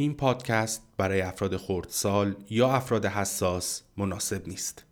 [0.00, 4.84] این پادکست برای افراد خردسال یا افراد حساس مناسب نیست.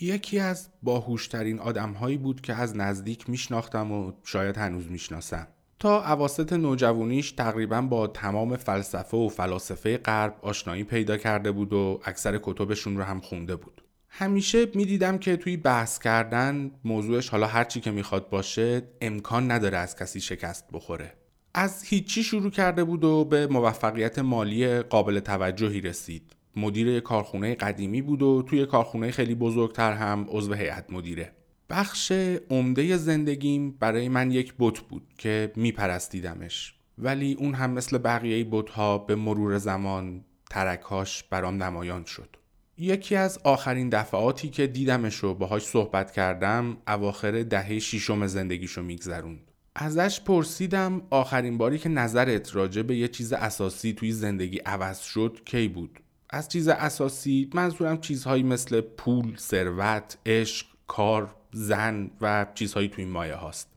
[0.00, 5.48] یکی از باهوشترین آدمهایی بود که از نزدیک میشناختم و شاید هنوز می‌شناسم.
[5.78, 12.00] تا عواست نوجوانیش تقریبا با تمام فلسفه و فلاسفه غرب آشنایی پیدا کرده بود و
[12.04, 13.83] اکثر کتبشون رو هم خونده بود.
[14.16, 19.96] همیشه می‌دیدم که توی بحث کردن موضوعش حالا هرچی که می‌خواد باشه امکان نداره از
[19.96, 21.12] کسی شکست بخوره.
[21.54, 26.32] از هیچی شروع کرده بود و به موفقیت مالی قابل توجهی رسید.
[26.56, 31.32] مدیر کارخونه قدیمی بود و توی کارخونه خیلی بزرگتر هم عضو هیئت مدیره.
[31.70, 32.12] بخش
[32.50, 38.98] عمده زندگیم برای من یک بت بود که میپرستیدمش ولی اون هم مثل بقیه بتها
[38.98, 42.36] به مرور زمان ترکهاش برام نمایان شد
[42.78, 49.50] یکی از آخرین دفعاتی که دیدمش رو باهاش صحبت کردم اواخر دهه شیشم زندگیشو میگذروند.
[49.74, 55.40] ازش پرسیدم آخرین باری که نظرت راجع به یه چیز اساسی توی زندگی عوض شد
[55.44, 62.88] کی بود؟ از چیز اساسی منظورم چیزهایی مثل پول، ثروت، عشق، کار، زن و چیزهایی
[62.88, 63.68] توی مایه هاست.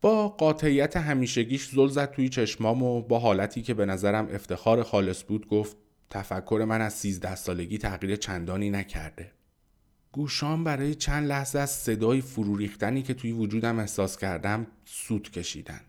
[0.00, 5.24] با قاطعیت همیشگیش زل زد توی چشمام و با حالتی که به نظرم افتخار خالص
[5.24, 5.76] بود گفت
[6.10, 9.32] تفکر من از سیزده سالگی تغییر چندانی نکرده.
[10.12, 15.80] گوشام برای چند لحظه از صدای فرو ریختنی که توی وجودم احساس کردم سود کشیدن.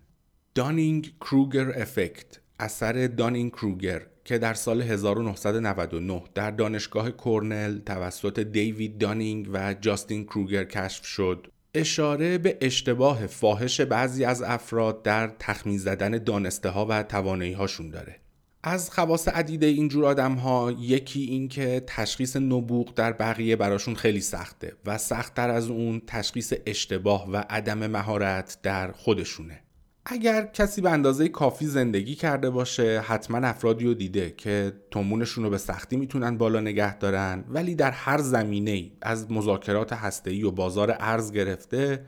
[0.56, 8.98] دانینگ کروگر افکت اثر دانینگ کروگر که در سال 1999 در دانشگاه کورنل توسط دیوید
[8.98, 15.78] دانینگ و جاستین کروگر کشف شد اشاره به اشتباه فاحش بعضی از افراد در تخمین
[15.78, 18.16] زدن دانسته ها و توانایی هاشون داره.
[18.64, 24.22] از خواص عدیده اینجور آدم ها یکی این که تشخیص نبوغ در بقیه براشون خیلی
[24.22, 29.62] سخته و سختتر از اون تشخیص اشتباه و عدم مهارت در خودشونه.
[30.06, 35.50] اگر کسی به اندازه کافی زندگی کرده باشه حتما افرادی رو دیده که تومونشون رو
[35.50, 40.96] به سختی می‌تونن بالا نگه دارن ولی در هر زمینه از مذاکرات هسته‌ای و بازار
[41.00, 42.06] ارز گرفته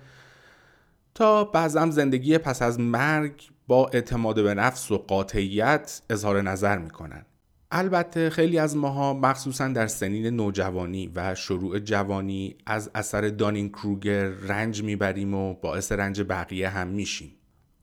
[1.14, 7.26] تا بعضم زندگی پس از مرگ با اعتماد به نفس و قاطعیت اظهار نظر می‌کنن.
[7.72, 14.28] البته خیلی از ماها مخصوصا در سنین نوجوانی و شروع جوانی از اثر دانین کروگر
[14.28, 17.32] رنج می‌بریم و باعث رنج بقیه هم میشیم.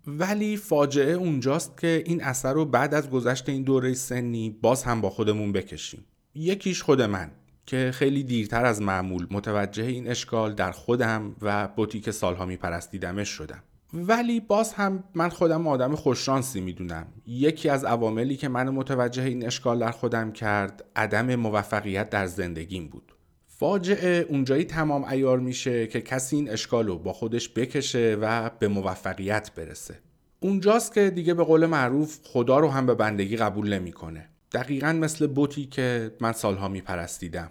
[0.06, 5.00] ولی فاجعه اونجاست که این اثر رو بعد از گذشت این دوره سنی باز هم
[5.00, 6.04] با خودمون بکشیم.
[6.34, 7.30] یکیش خود من.
[7.68, 13.62] که خیلی دیرتر از معمول متوجه این اشکال در خودم و بوتیک سالها میپرستیدمش شدم.
[13.92, 17.06] ولی باز هم من خودم آدم خوششانسی می‌دونم.
[17.26, 22.88] یکی از عواملی که منو متوجه این اشکال در خودم کرد عدم موفقیت در زندگیم
[22.88, 23.12] بود.
[23.46, 28.68] فاجعه اونجایی تمام ایار میشه که کسی این اشکال رو با خودش بکشه و به
[28.68, 29.98] موفقیت برسه.
[30.40, 34.28] اونجاست که دیگه به قول معروف خدا رو هم به بندگی قبول نمی‌کنه.
[34.52, 37.50] دقیقا مثل بوتی که من سالها میپرستیدم.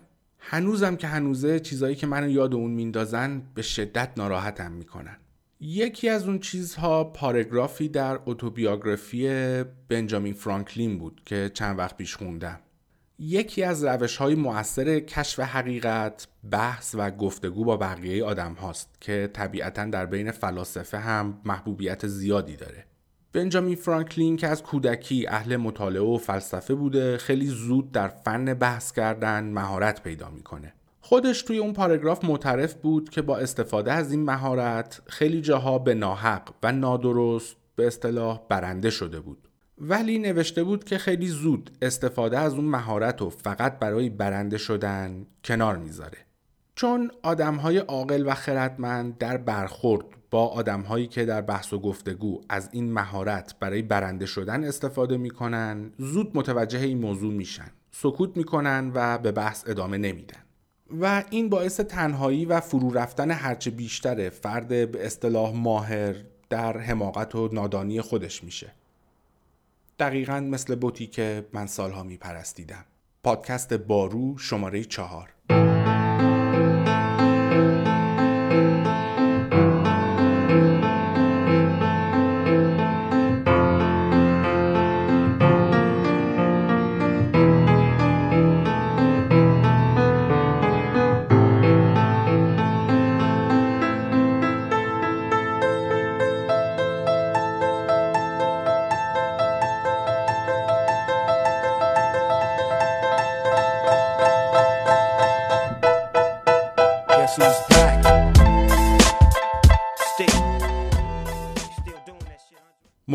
[0.49, 5.17] هنوزم که هنوزه چیزایی که منو یاد اون میندازن به شدت ناراحتم می‌کنن.
[5.59, 12.59] یکی از اون چیزها پاراگرافی در اتوبیوگرافی بنجامین فرانکلین بود که چند وقت پیش خوندم.
[13.19, 19.29] یکی از روش های مؤثر کشف حقیقت بحث و گفتگو با بقیه آدم هاست که
[19.33, 22.86] طبیعتا در بین فلاسفه هم محبوبیت زیادی داره.
[23.33, 28.91] بنجامین فرانکلین که از کودکی اهل مطالعه و فلسفه بوده خیلی زود در فن بحث
[28.91, 30.73] کردن مهارت پیدا می‌کنه.
[31.01, 35.93] خودش توی اون پاراگراف معترف بود که با استفاده از این مهارت خیلی جاها به
[35.93, 39.47] ناحق و نادرست به اصطلاح برنده شده بود.
[39.77, 45.25] ولی نوشته بود که خیلی زود استفاده از اون مهارت رو فقط برای برنده شدن
[45.43, 46.17] کنار می‌ذاره.
[46.75, 52.69] چون آدمهای عاقل و خردمند در برخورد با آدمهایی که در بحث و گفتگو از
[52.71, 59.17] این مهارت برای برنده شدن استفاده می‌کنن زود متوجه این موضوع میشن سکوت می‌کنن و
[59.17, 60.39] به بحث ادامه نمیدن.
[61.01, 66.15] و این باعث تنهایی و فرو رفتن هرچه بیشتر فرد به اصطلاح ماهر
[66.49, 68.73] در حماقت و نادانی خودش میشه.
[69.99, 72.85] دقیقا مثل بوتی که من سالها می پرستیدم
[73.23, 75.29] پادکست بارو شماره چهار.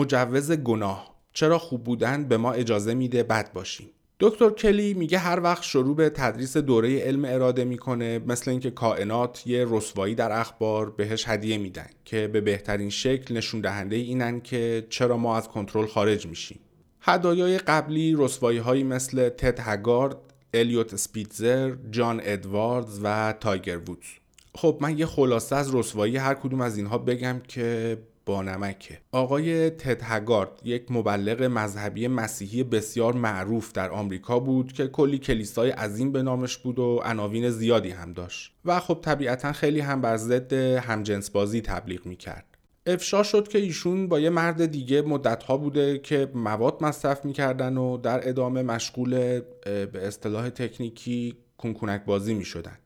[0.03, 1.15] مجوز گناه.
[1.33, 3.91] چرا خوب بودن به ما اجازه میده بد باشیم؟
[4.21, 9.47] دکتر کلی میگه هر وقت شروع به تدریس دوره علم اراده می‌کنه مثل اینکه کائنات
[9.47, 14.87] یه رسوایی در اخبار بهش هدیه میدن که به بهترین شکل نشون دهنده اینن که
[14.91, 16.61] چرا ما از کنترل خارج میشیم.
[17.01, 20.17] هدایای قبلی رسوایی هایی مثل تد هگارد،
[20.55, 24.07] الیوت سپیتزر، جان ادواردز و تایگر وودز.
[24.55, 28.99] خب من یه خلاصه از رسوایی هر کدوم از اینها بگم که با نمکه.
[29.13, 35.71] آقای تد هگارد یک مبلغ مذهبی مسیحی بسیار معروف در آمریکا بود که کلی کلیسای
[35.71, 38.53] عظیم به نامش بود و عناوین زیادی هم داشت.
[38.65, 42.45] و خب طبیعتا خیلی هم بر ضد همجنسبازی تبلیغ می‌کرد.
[42.87, 47.97] افشا شد که ایشون با یه مرد دیگه مدتها بوده که مواد مصرف می‌کردن و
[47.97, 52.79] در ادامه مشغول به اصطلاح تکنیکی کنکونک بازی می‌شدن.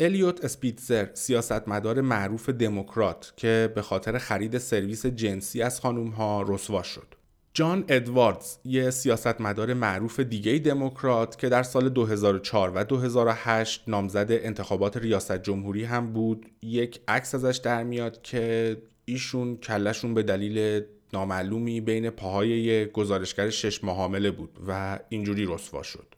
[0.00, 6.82] الیوت اسپیتزر سیاستمدار معروف دموکرات که به خاطر خرید سرویس جنسی از خانوم ها رسوا
[6.82, 7.14] شد.
[7.54, 14.96] جان ادواردز یه سیاستمدار معروف دیگه دموکرات که در سال 2004 و 2008 نامزد انتخابات
[14.96, 21.80] ریاست جمهوری هم بود یک عکس ازش در میاد که ایشون کلشون به دلیل نامعلومی
[21.80, 26.17] بین پاهای یه گزارشگر شش ماه بود و اینجوری رسوا شد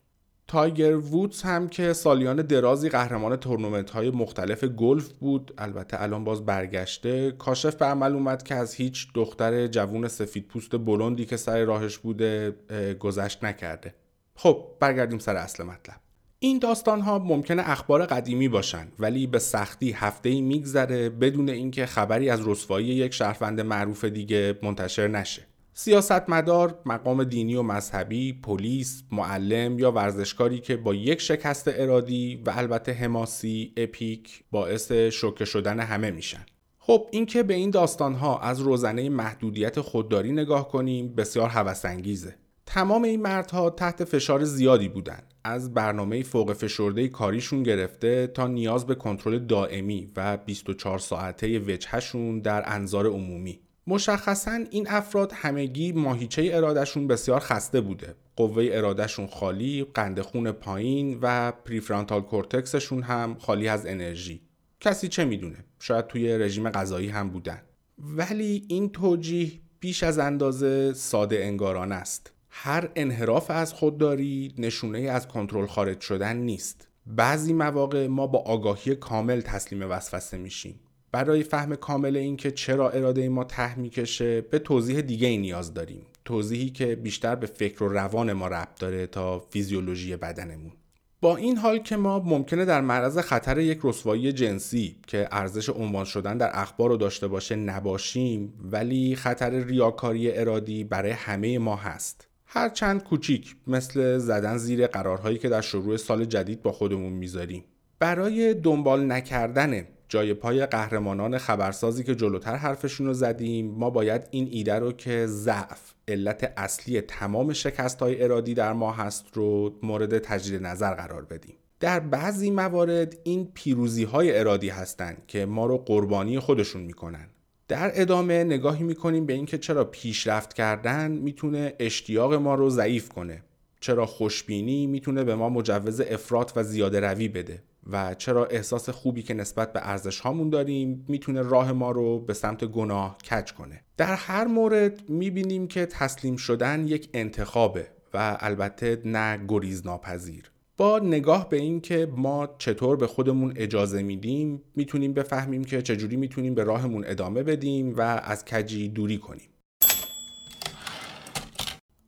[0.50, 6.47] تایگر وودز هم که سالیان درازی قهرمان تورنمنت های مختلف گلف بود البته الان باز
[6.47, 7.31] برگشته.
[7.31, 11.99] کاشف به عمل اومد که از هیچ دختر جوون سفید پوست بلندی که سر راهش
[11.99, 12.55] بوده
[12.99, 13.94] گذشت نکرده.
[14.35, 15.97] خب برگردیم سر اصل مطلب.
[16.38, 21.87] این داستان ها ممکنه اخبار قدیمی باشن ولی به سختی هفته ای میگذره بدون اینکه
[21.87, 25.50] خبری از رسوایی یک شهروند معروف دیگه منتشر نشه.
[25.82, 32.52] سیاستمدار، مقام دینی و مذهبی، پلیس، معلم یا ورزشکاری که با یک شکست ارادی و
[32.56, 36.46] البته حماسی اپیک باعث شوکه شدن همه میشن.
[36.78, 42.34] خب اینکه به این داستانها از روزنه محدودیت خودداری نگاه کنیم بسیار هوسانگیزه.
[42.66, 48.86] تمام این مردها تحت فشار زیادی بودند از برنامه فوق فشرده کاریشون گرفته تا نیاز
[48.86, 56.50] به کنترل دائمی و 24 ساعته وجهشون در انظار عمومی مشخصا این افراد همگی ماهیچه
[56.54, 58.14] ارادهشون بسیار خسته بوده.
[58.36, 64.40] قوه ارادهشون خالی قند خون پایین و prefrontal cortex شون هم خالی از انرژی.
[64.80, 67.62] کسی چه می‌دونه؟ شاید توی رژیم غذایی هم بودن.
[67.98, 72.32] ولی این توجیه بیش از اندازه ساده انگارانه است.
[72.50, 76.88] هر انحراف از خودداری نشونه از کنترل خارج شدن نیست.
[77.06, 80.80] بعضی مواقع ما با آگاهی کامل تسلیم وسوسه میشیم.
[81.12, 86.06] برای فهم کامل اینکه چرا اراده ما ته می‌کشه به توضیح دیگه ای نیاز داریم.
[86.24, 90.72] توضیحی که بیشتر به فکر و روان ما ربط داره تا فیزیولوژی بدنمون.
[91.20, 96.04] با این حال که ما ممکنه در معرض خطر یک رسوایی جنسی که ارزش عنوان
[96.04, 102.28] شدن در اخبار رو داشته باشه نباشیم ولی خطر ریاکاری ارادی برای همه ما هست.
[102.46, 107.64] هرچند کوچیک مثل زدن زیر قرارهایی که در شروع سال جدید با خودمون می‌ذاریم.
[107.98, 114.48] برای دنبال نکردن جای پای قهرمانان خبرسازی که جلوتر حرفشون رو زدیم ما باید این
[114.50, 120.18] ایده رو که ضعف علت اصلی تمام شکست های ارادی در ما هست رو مورد
[120.18, 121.54] تجدید نظر قرار بدیم.
[121.80, 127.26] در بعضی موارد این پیروزی های ارادی هستند که ما رو قربانی خودشون می‌کنن.
[127.68, 133.42] در ادامه نگاهی می‌کنیم به اینکه چرا پیشرفت کردن می‌تونه اشتیاق ما رو ضعیف کنه.
[133.80, 137.62] چرا خوشبینی می‌تونه به ما مجوز افراط و زیاده روی بده.
[137.92, 142.35] و چرا احساس خوبی که نسبت به ارزش هامون داریم می‌تونه راه ما رو به
[142.35, 143.85] سمت گناه کج کنه.
[143.97, 150.99] در هر مورد می‌بینیم که تسلیم شدن یک انتخابه و البته نه گریز ناپذیر با
[150.99, 156.54] نگاه به این که ما چطور به خودمون اجازه میدیم می‌تونیم بفهمیم که چجوری می‌تونیم
[156.54, 159.49] به راهمون ادامه بدیم و از کجی دوری کنیم.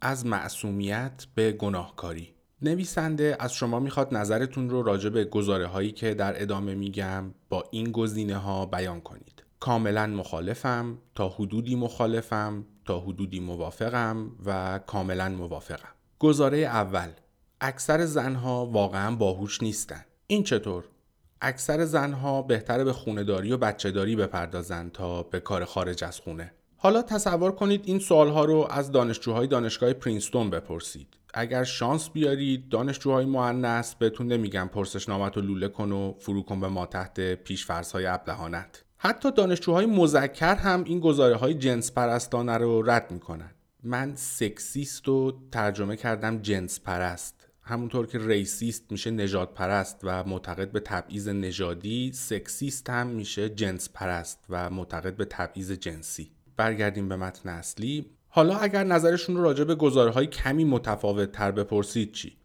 [0.01, 2.35] از معصومیت به گناهکاری.
[2.65, 7.65] نویسنده از شما می‌خواد نظرتون رو راجع به گزاره هایی که در ادامه میگم با
[7.71, 9.43] این گزینه ها بیان کنید.
[9.61, 15.89] کاملا مخالفم تا حدودی مخالفم تا حدودی موافقم و کاملا موافقم.
[16.19, 17.09] گزاره اول
[17.61, 20.05] اکثر زنها واقعا باهوش نیستن.
[20.27, 20.85] این چطور؟
[21.41, 26.53] اکثر زنها بهتره به خونهداری و بچهداری بپردازن تا به کار خارج از خونه.
[26.77, 31.07] حالا تصور کنید این سوالها رو از دانشجوهای دانشگاه پرینستون بپرسید.
[31.35, 36.69] اگر شانس بیارید دانشجوهای مونث بهتون نمیگن پرسشنامه‌ت رو لوله کن و فرو کن به
[36.69, 43.51] ماتحت پیش‌فرض‌های ابلهانه‌ت حتی دانشجوهای مذکر هم این گزاره های جنس پرستانه رو رد می‌کنن.
[43.83, 50.73] من sexist رو ترجمه کردم جنس پرست همونطور که racist میشه نژاد پرست و معتقد
[50.73, 56.31] به تبعیض نژادی sexist هم میشه جنس پرست و معتقد به تبعیض جنسی.
[56.57, 58.11] برگردیم به متن اصلی.
[58.35, 62.37] حالا اگر نظرشون رو راجع به گزاره های کمی متفاوت تر بپرسید چی؟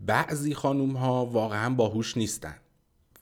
[0.00, 2.56] بعضی خانوم ها واقعا باهوش نیستن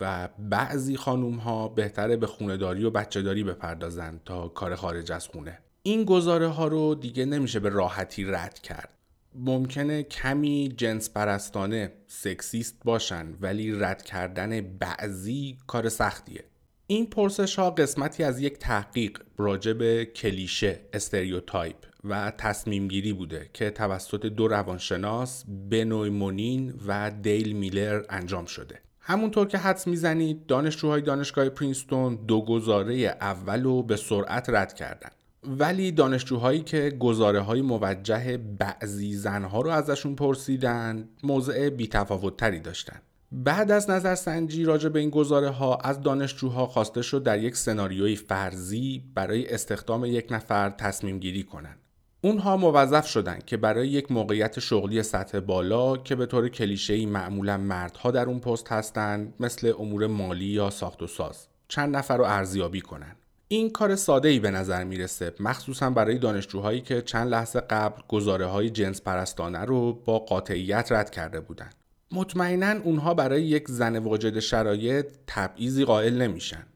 [0.00, 5.28] و بعضی خانوم ها بهتره به خونداری و بچه داری بپردازن تا کار خارج از
[5.28, 5.59] خونه.
[5.82, 8.88] این گزاره ها رو دیگه نمیشه به راحتی رد کرد.
[9.35, 16.44] ممکنه کمی جنس پرستانه سکسیست باشن ولی رد کردن بعضی کار سختیه.
[16.87, 23.50] این پرسش ها قسمتی از یک تحقیق راجع به کلیشه stereotype و تصمیم گیری بوده
[23.52, 30.47] که توسط دو روانشناس بنوا مونین و دیل میلر انجام شده همونطور که حدس می‌زنید
[30.47, 35.12] دانشجوهای دانشگاه پرینستون دو گزاره اول رو به سرعت رد کردند.
[35.44, 43.00] ولی دانشجوهایی که گزاره های موجه بعضی زنها رو ازشون پرسیدن موضع بیتفاوتتری داشتن
[43.32, 48.16] بعد از نظرسنجی راجع به این گزاره ها از دانشجوها خواسته شد در یک سناریوی
[48.16, 51.81] فرضی برای استخدام یک نفر تصمیم گیری کنند.
[52.25, 57.59] اونها موظف شدند که برای یک موقعیت شغلی سطح بالا که به طور کلیشه‌ای معمولا
[57.59, 62.25] مردها در اون پست هستند مثل امور مالی یا ساخت و ساز چند نفر رو
[62.25, 63.17] ارزیابی کنند.
[63.49, 68.47] این کار ساده ای به نظر می‌رسه مخصوصا برای دانشجوهایی که چند لحظه قبل گزاره
[68.47, 71.75] های جنس پرستانه رو با قاطعیت رد کرده بودند.
[72.12, 76.67] مطمئنا اونها برای یک زن واجد شرایط تبعیضی قائل نمیشن.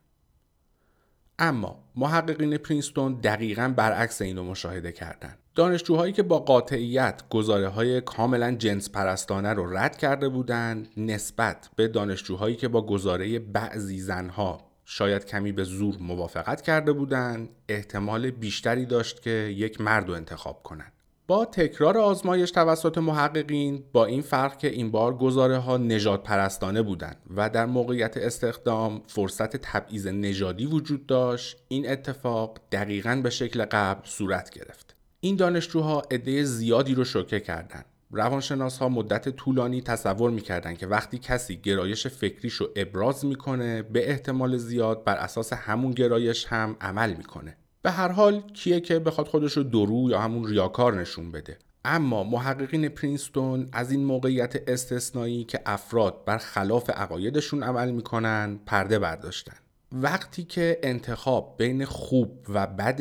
[1.38, 5.38] اما محققین پرینستون دقیقا برعکس اینو مشاهده کردند.
[5.54, 11.88] دانشجوهایی که با قاطعیت گزاره های کاملا جنس پرستانه رو رد کرده بودند نسبت به
[11.88, 18.86] دانشجوهایی که با گزاره بعضی زنها شاید کمی به زور موافقت کرده بودند احتمال بیشتری
[18.86, 20.92] داشت که یک مرد رو انتخاب کنند
[21.28, 26.82] با تکرار آزمایش توسط محققین با این فرق که این بار گزاره ها نجات پرستانه
[26.82, 33.64] بودند و در موقعیت استخدام فرصت تبعیض نژادی وجود داشت این اتفاق دقیقا به شکل
[33.64, 34.96] قبل صورت گرفت.
[35.20, 37.84] این دانشجوها عده زیادی رو شوکه کردند.
[38.10, 44.56] روانشناس ها مدت طولانی تصور می‌کردن که وقتی کسی گرایش فکریشو ابراز می‌کنه به احتمال
[44.56, 47.56] زیاد بر اساس همون گرایش هم عمل می‌کنه.
[47.86, 51.58] به هر حال کیه که بخواد خودش رو درو یا همون ریاکار نشون بده.
[51.84, 58.98] اما محققین پرینستون از این موقعیت استثنایی که افراد بر خلاف عقایدشون عمل می‌کنن پرده
[58.98, 59.56] برداشتن.
[59.92, 63.00] وقتی که انتخاب بین خوب و بد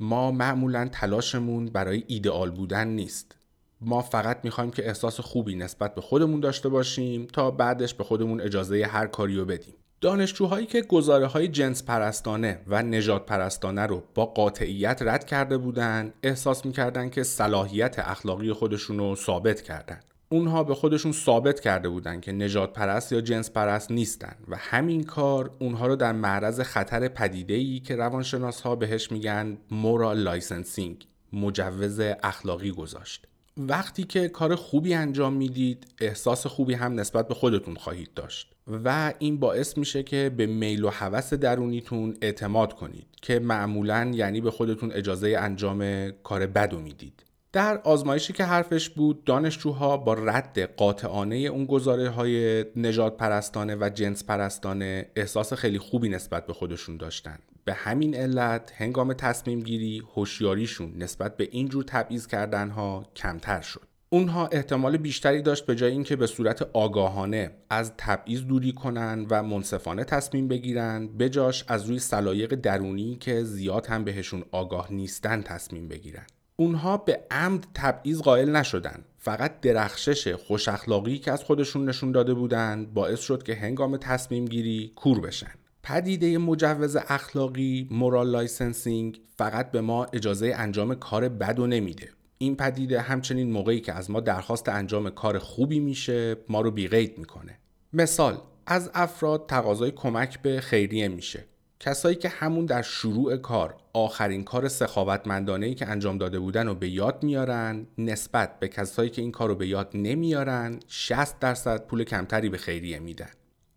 [0.00, 3.36] ما معمولا تلاشمون برای ایدئال بودن نیست.
[3.80, 8.40] ما فقط می‌خوایم که احساس خوبی نسبت به خودمون داشته باشیم تا بعدش به خودمون
[8.40, 9.74] اجازه هر کاری رو بدیم.
[10.02, 16.14] دانشجوهایی که گزاره های جنس پرستانه و نژاد پرستانه رو با قاطعیت رد کرده بودند
[16.22, 20.00] احساس می‌کردن که صلاحیت اخلاقی خودشون رو ثابت کردن.
[20.28, 25.04] اونها به خودشون ثابت کرده بودند که نژاد پرست یا جنس پرست نیستن و همین
[25.04, 31.06] کار اونها رو در معرض خطر پدیده ای که روانشناس ها بهش میگن moral licensing
[31.32, 33.26] مجوز اخلاقی گذاشت.
[33.56, 38.52] وقتی که کار خوبی انجام می‌دید احساس خوبی هم نسبت به خودتون خواهید داشت
[38.84, 44.40] و این باعث میشه که به میل و هوس درونیتون اعتماد کنید که معمولا یعنی
[44.40, 47.22] به خودتون اجازه انجام کار بد می‌دید.
[47.52, 53.90] در آزمایشی که حرفش بود دانشجوها با رد قاطعانه اون گزاره های نجات پرستانه و
[53.94, 57.38] جنس پرستانه احساس خیلی خوبی نسبت به خودشون داشتن.
[57.64, 63.82] به همین علت هنگام تصمیم گیری هوشیاریشون نسبت به اینجور تبعیض کردن ها کمتر شد.
[64.10, 69.42] اونها احتمال بیشتری داشت به جای اینکه به صورت آگاهانه از تبعیض دوری کنن و
[69.42, 75.88] منصفانه تصمیم بگیرن بجاش از روی سلایق درونی که زیاد هم بهشون آگاه نیستن تصمیم
[75.88, 76.26] بگیرن.
[76.56, 79.04] اونها به عمد تبعیض قائل نشدن.
[79.18, 84.44] فقط درخشش خوش اخلاقی که از خودشون نشون داده بودند باعث شد که هنگام تصمیم
[84.44, 85.52] گیری کور بشن.
[85.82, 92.08] پدیده مجوز اخلاقی moral licensing فقط به ما اجازه انجام کار بد و نمیده.
[92.38, 97.18] این پدیده همچنین موقعی که از ما درخواست انجام کار خوبی میشه ما رو بیقید
[97.18, 97.58] می‌کنه.
[97.92, 101.44] مثال از افراد تقاضای کمک به خیریه میشه.
[101.80, 106.74] کسایی که همون در شروع کار آخرین کار سخاوتمندانه ای که انجام داده بودن رو
[106.74, 111.86] به یاد میارن نسبت به کسایی که این کار رو به یاد نمیارن 60 درصد
[111.86, 113.30] پول کمتری به خیریه میدن.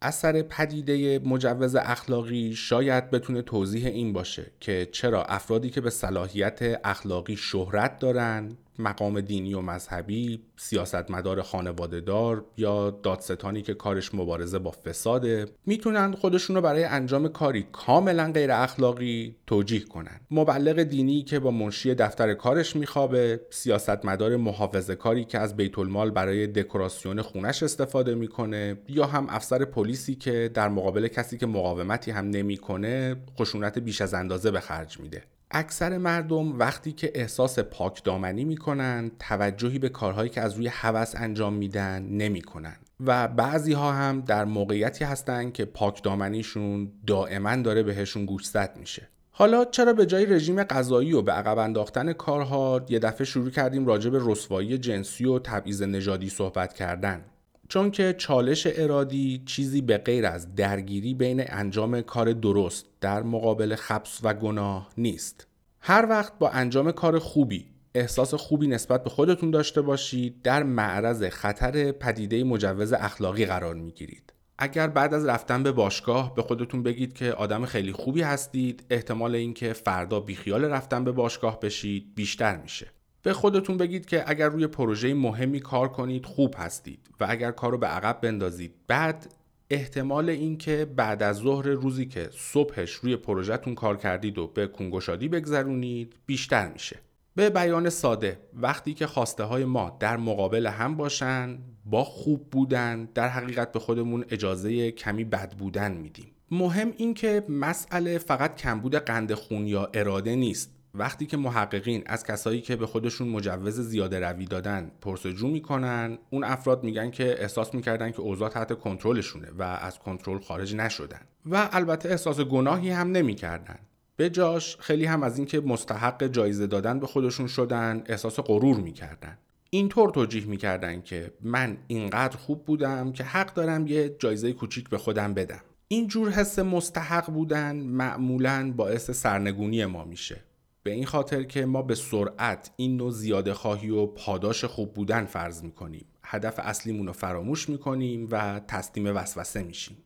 [0.06, 6.80] اثر پدیده مجوز اخلاقی شاید بتونه توضیح این باشه که چرا افرادی که به صلاحیت
[6.84, 14.72] اخلاقی شهرت دارن مقام دینی و مذهبی، سیاستمدار خانوادهدار یا دادستانی که کارش مبارزه با
[14.72, 20.20] فساده می‌تونن خودشونو برای انجام کاری کاملا غیر اخلاقی توجیه کنن.
[20.32, 26.12] مبلغ دینی که با منشی دفتر کارش میخوابه، سیاستمدار محافظه کاری که از بیت المال
[26.12, 32.12] برای دکوراسیون خونش استفاده می‌کنه یا هم افسر پلیسی که در مقابل کسی که مقاومتی
[32.12, 35.24] هم نمی‌کنه خشونت بیش از اندازه به خرج میده.
[35.52, 41.14] اکثر مردم وقتی که احساس پاک دامنی می‌کنن توجهی به کارهایی که از روی هوس
[41.16, 42.76] انجام میدن نمی‌کنن.
[43.06, 49.08] و بعضی ها هم در موقعیتی هستن که پاک دامنیشون دائما داره بهشون گوشزد میشه.
[49.32, 53.86] حالا چرا به جای رژیم غذایی و به عقب انداختن کارها یه دفعه شروع کردیم
[53.86, 57.22] راجع به رسوایی جنسی و تبعیض نژادی صحبت کردن؟
[57.70, 63.76] چون که چالش ارادی چیزی به غیر از درگیری بین انجام کار درست در مقابل
[63.76, 65.48] خبس و گناه نیست.
[65.80, 71.24] هر وقت با انجام کار خوبی احساس خوبی نسبت به خودتون داشته باشید در معرض
[71.24, 74.34] خطر پدیده مجوز اخلاقی قرار می‌گیرید.
[74.58, 79.36] اگر بعد از رفتن به باشگاه به خودتون بگید که آدم خیلی خوبی هستید احتمال
[79.36, 82.88] اینکه فردا بیخیال رفتن به باشگاه بشید بیشتر میشه.
[83.26, 87.72] به خودتون بگید که اگر روی پروژه مهمی کار کنید خوب هستید و اگر کار
[87.72, 88.74] رو به عقب بندازید.
[88.88, 89.34] بعد
[89.70, 95.28] احتمال اینکه بعد از ظهر روزی که صبحش روی پروژهتون کار کردید و به کنگوشادی
[95.28, 97.00] بگذرونید بیشتر میشه.
[97.36, 103.06] به بیان ساده وقتی که خواسته های ما در مقابل هم باشن با خوب بودن
[103.06, 106.32] در حقیقت به خودمون اجازه کمی بد بودن میدیم.
[106.52, 110.75] مهم این که مسئله فقط کمبود قند خون یا اراده نیست.
[110.98, 116.44] وقتی که محققین از کسایی که به خودشون مجوز زیاده روی دادن پرسجو می‌کنن اون
[116.44, 121.22] افراد میگن که احساس می‌کردن که اوضاع تحت کنترلشونه و از کنترل خارج نشدن.
[121.46, 123.80] و البته احساس گناهی هم نمی‌کردن.
[124.18, 129.38] به جاش خیلی هم از اینکه مستحق جایزه دادن به خودشون شدن احساس غرور می‌کردن.
[129.70, 134.98] اینطور توجیه می‌کردن که من اینقدر خوب بودم که حق دارم یه جایزه کوچیک به
[134.98, 135.62] خودم بدم.
[135.88, 140.44] این جور حس مستحق بودن معمولا باعث سرنگونی ما میشه.
[140.86, 145.26] به این خاطر که ما به سرعت این نوع زیاده خواهی و پاداش خوب بودن
[145.26, 146.06] فرض می‌کنیم.
[146.24, 149.98] هدف اصلیمون رو فراموش می‌کنیم و تسلیم وسوسه میشیم.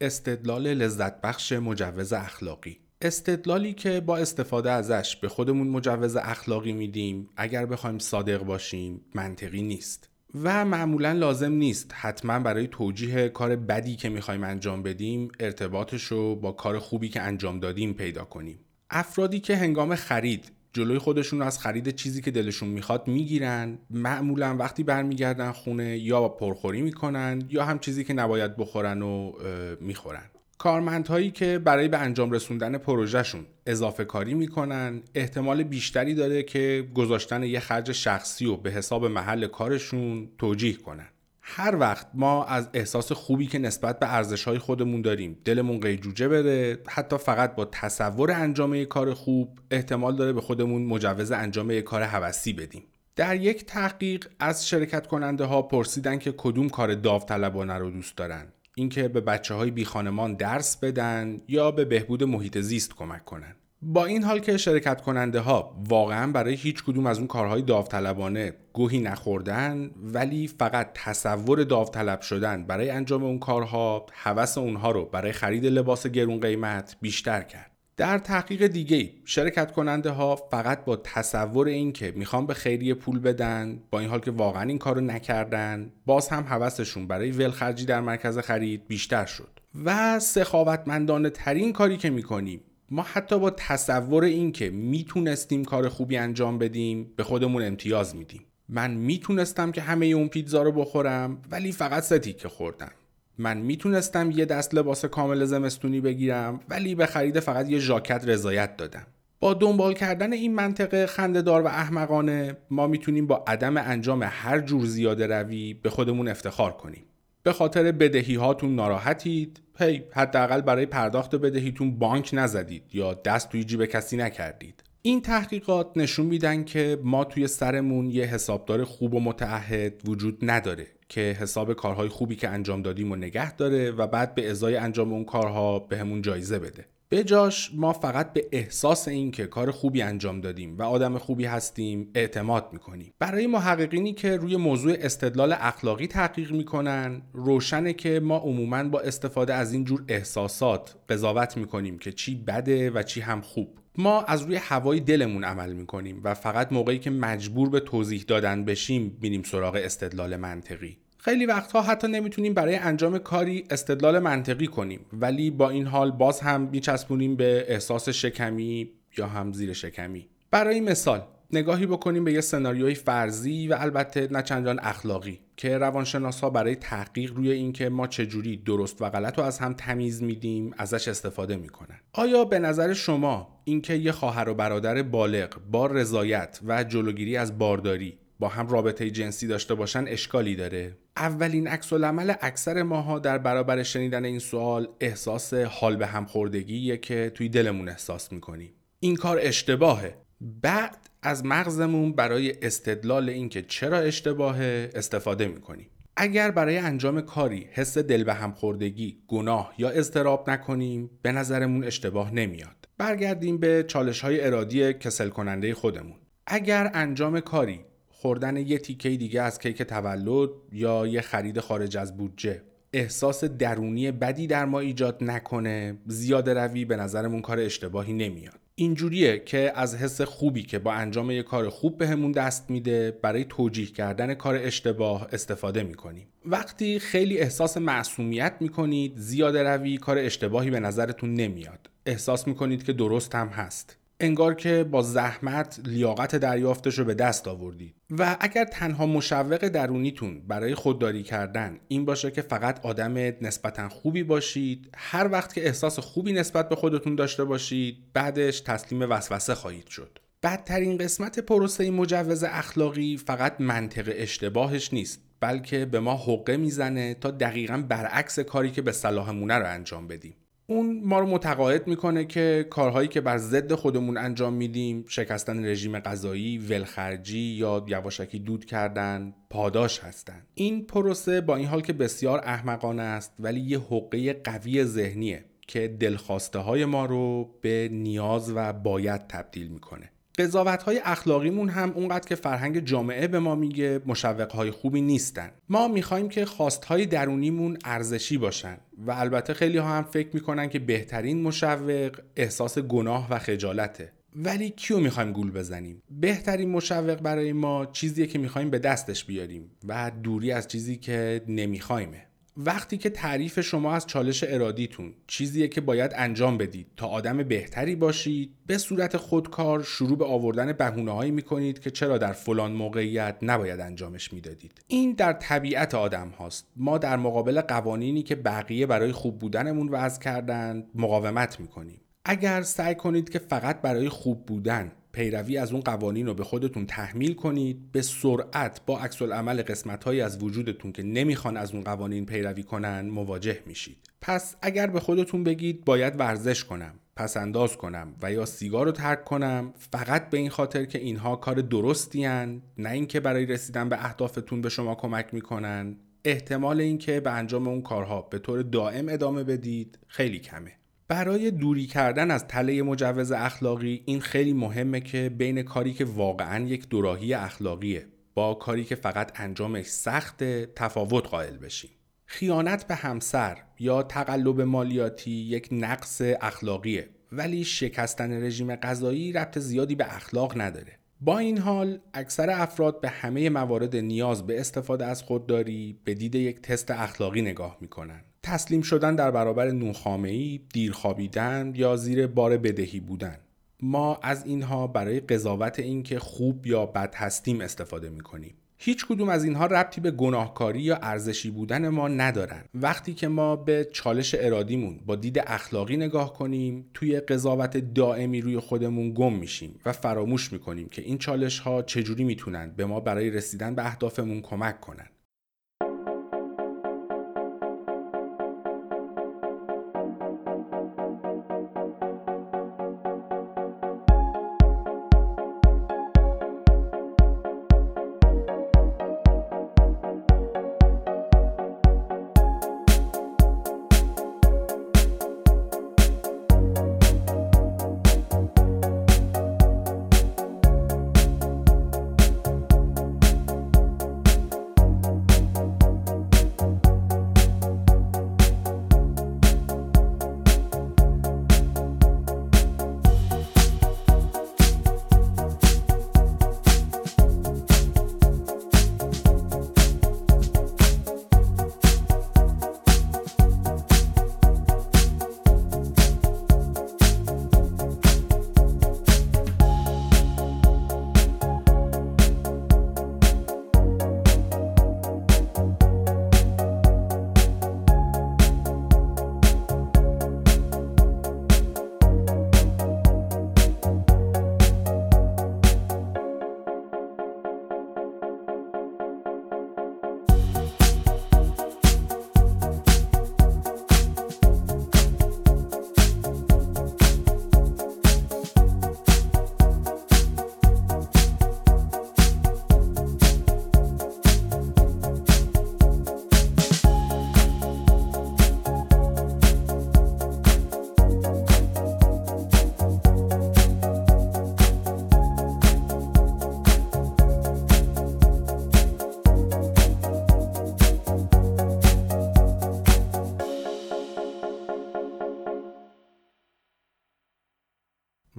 [0.00, 2.78] استدلال لذت بخش مجوز اخلاقی.
[3.00, 9.62] استدلالی که با استفاده ازش به خودمون مجوز اخلاقی میدیم اگر بخوایم صادق باشیم منطقی
[9.62, 10.09] نیست.
[10.34, 11.90] و معمولا لازم نیست.
[11.94, 17.20] حتما برای توجیه کار بدی که می‌خوایم انجام بدیم ارتباطش رو با کار خوبی که
[17.20, 18.58] انجام دادیم پیدا کنیم.
[18.90, 24.56] افرادی که هنگام خرید جلوی خودشون رو از خرید چیزی که دلشون می‌خواد می‌گیرن معمولا
[24.56, 29.32] وقتی برمیگردن خونه یا پرخوری می‌کنن یا هم چیزی که نباید بخورن و
[29.80, 30.30] می‌خورن.
[30.60, 37.42] کارمندهایی که برای به انجام رسوندن پروژهشون اضافه کاری می‌کنن احتمال بیشتری داره که گذاشتن
[37.42, 41.08] یه خرج شخصی و به حساب محل کارشون توجیه کنن.
[41.40, 46.78] هر وقت ما از احساس خوبی که نسبت به ارزشهای خودمون داریم دلمون قیجوجه بره
[46.88, 51.84] حتی فقط با تصور انجام یک کار خوب احتمال داره به خودمون مجوز انجام یک
[51.84, 52.82] کار هوسی بدیم.
[53.16, 58.46] در یک تحقیق از شرکت کننده ها پرسیدن که کدوم کار داوطلبانه رو دوست دارن.
[58.76, 63.54] اینکه به بچه های بی خانمان درس بدن یا به بهبود محیط زیست کمک کنن.
[63.82, 68.54] با این حال که شرکت کننده ها واقعا برای هیچ کدوم از اون کارهای داوطلبانه
[68.72, 75.32] گوهی نخوردن ولی فقط تصور داوطلب شدن برای انجام اون کارها هوس اونها رو برای
[75.32, 77.69] خرید لباس گرون قیمت بیشتر کرد.
[78.00, 83.80] در تحقیق دیگه شرکت کننده ها فقط با تصور اینکه می‌خوان به خیریه پول بدن
[83.90, 88.38] با این حال که واقعا این کارو نکردن باز هم حوثشون برای ولخرجی در مرکز
[88.38, 89.60] خرید بیشتر شد.
[89.84, 92.60] و سخاوتمندانه ترین کاری که می‌کنیم
[92.90, 98.42] ما حتی با تصور اینکه می‌تونستیم کار خوبی انجام بدیم به خودمون امتیاز میدیم.
[98.68, 102.92] من می‌تونستم که همه اون پیتزا رو بخورم ولی فقط سه که خوردم
[103.38, 108.76] من می‌تونستم یه دست لباس کامل زمستونی بگیرم ولی به خرید فقط یه ژاکت رضایت
[108.76, 109.06] دادم.
[109.40, 114.86] با دنبال کردن این منطقه خندهدار و احمقانه ما می‌تونیم با عدم انجام هر جور
[114.86, 117.04] زیاده روی به خودمون افتخار کنیم.
[117.42, 119.60] به خاطر بدهی هاتون ناراحتید.
[119.78, 124.82] هی حداقل برای پرداخت بدهیتون بانک نزدید یا دست توی جیب کسی نکردید.
[125.02, 130.86] این تحقیقات نشون میدن که ما توی سرمون یه حسابدار خوب و متعهد وجود نداره.
[131.10, 135.12] که حساب کارهای خوبی که انجام دادیم و نگه داره و بعد به ازای انجام
[135.12, 136.86] اون کارها به جایزه بده.
[137.08, 141.44] به جاش ما فقط به احساس این که کار خوبی انجام دادیم و آدم خوبی
[141.44, 143.12] هستیم اعتماد می‌کنیم.
[143.18, 149.54] برای محققینی که روی موضوع استدلال اخلاقی تحقیق می‌کنن روشنه که ما عموما با استفاده
[149.54, 153.78] از این جور احساسات قضاوت می‌کنیم که چی بده و چی هم خوب.
[153.98, 158.64] ما از روی هوای دلمون عمل می‌کنیم و فقط موقعی که مجبور به توضیح دادن
[158.64, 160.98] بشیم بینیم سراغ استدلال منطقی.
[161.22, 166.40] خیلی وقتها حتی نمی‌تونیم برای انجام کاری استدلال منطقی کنیم ولی با این حال باز
[166.40, 170.28] هم میچسبونیم به احساس شکمی یا هم زیر شکمی.
[170.50, 176.50] برای مثال نگاهی بکنیم به یه سناریوی فرضی و البته نه چندان اخلاقی که روانشناسا
[176.50, 181.08] برای تحقیق روی اینکه ما چجوری درست و غلط رو از هم تمیز میدیم ازش
[181.08, 182.00] استفاده می‌کنن.
[182.12, 187.58] آیا به نظر شما اینکه یه خواهر و برادر بالغ با رضایت و جلوگیری از
[187.58, 193.38] بارداری با هم رابطه جنسی داشته باشن اشکالی داره؟ اولین عکس العمل اکثر ماها در
[193.38, 199.16] برابر شنیدن این سوال احساس حال به هم خوردگیه که توی دلمون احساس می‌کنیم این
[199.16, 207.20] کار اشتباهه بعد از مغزمون برای استدلال اینکه چرا اشتباهه استفاده می‌کنیم اگر برای انجام
[207.20, 212.88] کاری حس دل به هم خوردگی، گناه یا اضطراب نکنیم به نظرمون اشتباه نمیاد.
[212.98, 216.16] برگردیم به چالش های ارادی کسل کننده خودمون.
[216.46, 217.80] اگر انجام کاری
[218.20, 222.62] خوردن یه تیکه دیگه از کیک تولد یا یه خرید خارج از بودجه.
[222.92, 228.60] احساس درونی بدی در ما ایجاد نکنه زیاده روی به نظرمون کار اشتباهی نمیاد.
[228.74, 233.44] اینجوریه که از حس خوبی که با انجام یک کار خوب بهمون دست میده برای
[233.44, 236.26] توجیه کردن کار اشتباه استفاده می‌کنیم.
[236.44, 241.90] وقتی خیلی احساس معصومیت می‌کنید زیاده روی کار اشتباهی به نظرتون نمیاد.
[242.06, 243.96] احساس می‌کنید که درست هم هست.
[244.20, 250.40] انگار که با زحمت لیاقت دریافتش رو به دست آوردید و اگر تنها مشوق درونیتون
[250.48, 255.98] برای خودداری کردن این باشه که فقط آدم نسبتا خوبی باشید هر وقت که احساس
[255.98, 260.18] خوبی نسبت به خودتون داشته باشید بعدش تسلیم وسوسه خواهید شد.
[260.42, 267.30] بدترین قسمت پروسه مجوز اخلاقی فقط منطق اشتباهش نیست بلکه به ما حقه می‌زنه تا
[267.30, 270.34] دقیقا برعکس کاری که به صلاحمونه رو انجام بدیم.
[270.70, 275.98] اون ما رو متقاعد می‌کنه که کارهایی که بر ضد خودمون انجام میدیم شکستن رژیم
[275.98, 280.42] غذایی، ولخرجی یا یواشکی دود کردن پاداش هستن.
[280.54, 285.88] این پروسه با این حال که بسیار احمقانه است ولی یه حقه قوی ذهنیه که
[285.88, 290.10] دلخواسته های ما رو به نیاز و باید تبدیل می‌کنه.
[290.40, 295.50] قضاوت های اخلاقیمون هم اونقدر که فرهنگ جامعه به ما میگه مشوق های خوبی نیستن.
[295.68, 298.76] ما می‌خوایم که خواست های درونیمون ارزشی باشن
[299.06, 304.12] و البته خیلی ها هم فکر می‌کنن که بهترین مشوق احساس گناه و خجالته.
[304.36, 309.70] ولی کیو می‌خوایم گول بزنیم؟ بهترین مشوق برای ما چیزیه که می‌خوایم به دستش بیاریم
[309.88, 312.26] و دوری از چیزی که نمیخوایمه.
[312.56, 317.96] وقتی که تعریف شما از چالش ارادیتون چیزیه که باید انجام بدید تا آدم بهتری
[317.96, 323.36] باشید به صورت خودکار شروع به آوردن بهونه هایی می‌کنید که چرا در فلان موقعیت
[323.42, 324.80] نباید انجامش می‌دادید.
[324.86, 326.66] این در طبیعت آدم هاست.
[326.76, 332.00] ما در مقابل قوانینی که بقیه برای خوب بودنمون وضع کردن مقاومت می‌کنیم.
[332.24, 336.86] اگر سعی کنید که فقط برای خوب بودن پیروی از اون قوانین رو به خودتون
[336.86, 337.92] تحمیل کنید.
[337.92, 343.00] به سرعت با عکس العمل قسمت از وجودتون که نمی‌خوان از اون قوانین پیروی کنن
[343.00, 343.96] مواجه میشید.
[344.20, 348.92] پس اگر به خودتون بگید باید ورزش کنم پس انداز کنم و یا سیگار رو
[348.92, 353.88] ترک کنم فقط به این خاطر که اینها کار درستی هن نه اینکه برای رسیدن
[353.88, 355.96] به اهدافتون به شما کمک می‌کنن.
[356.24, 360.72] احتمال اینکه به انجام اون کارها به طور دائم ادامه بدید خیلی کمه.
[361.10, 366.64] برای دوری کردن از تله مجوز اخلاقی این خیلی مهمه که بین کاری که واقعا
[366.64, 370.44] یک دوراهی اخلاقیه با کاری که فقط انجامش سخت
[370.74, 371.90] تفاوت قائل بشیم.
[372.26, 379.94] خیانت به همسر یا تقلب مالیاتی یک نقص اخلاقیه ولی شکستن رژیم غذایی ربط زیادی
[379.94, 380.98] به اخلاق نداره.
[381.20, 386.34] با این حال اکثر افراد به همه موارد نیاز به استفاده از خودداری به دید
[386.34, 388.24] یک تست اخلاقی نگاه می‌کنن.
[388.42, 393.36] تسلیم شدن در برابر نوخامه‌ای، دیر خوابیدن یا زیر بار بدهی بودن.
[393.82, 398.54] ما از اینها برای قضاوت اینکه خوب یا بد هستیم استفاده می‌کنیم.
[398.82, 402.64] هیچ کدوم از اینها ربطی به گناهکاری یا ارزشی بودن ما ندارن.
[402.74, 408.58] وقتی که ما به چالش ارادیمون با دید اخلاقی نگاه کنیم توی قضاوت دائمی روی
[408.58, 413.30] خودمون گم میشیم و فراموش می‌کنیم که این چالش ها چجوری می‌تونن به ما برای
[413.30, 415.06] رسیدن به اهدافمون کمک کنن.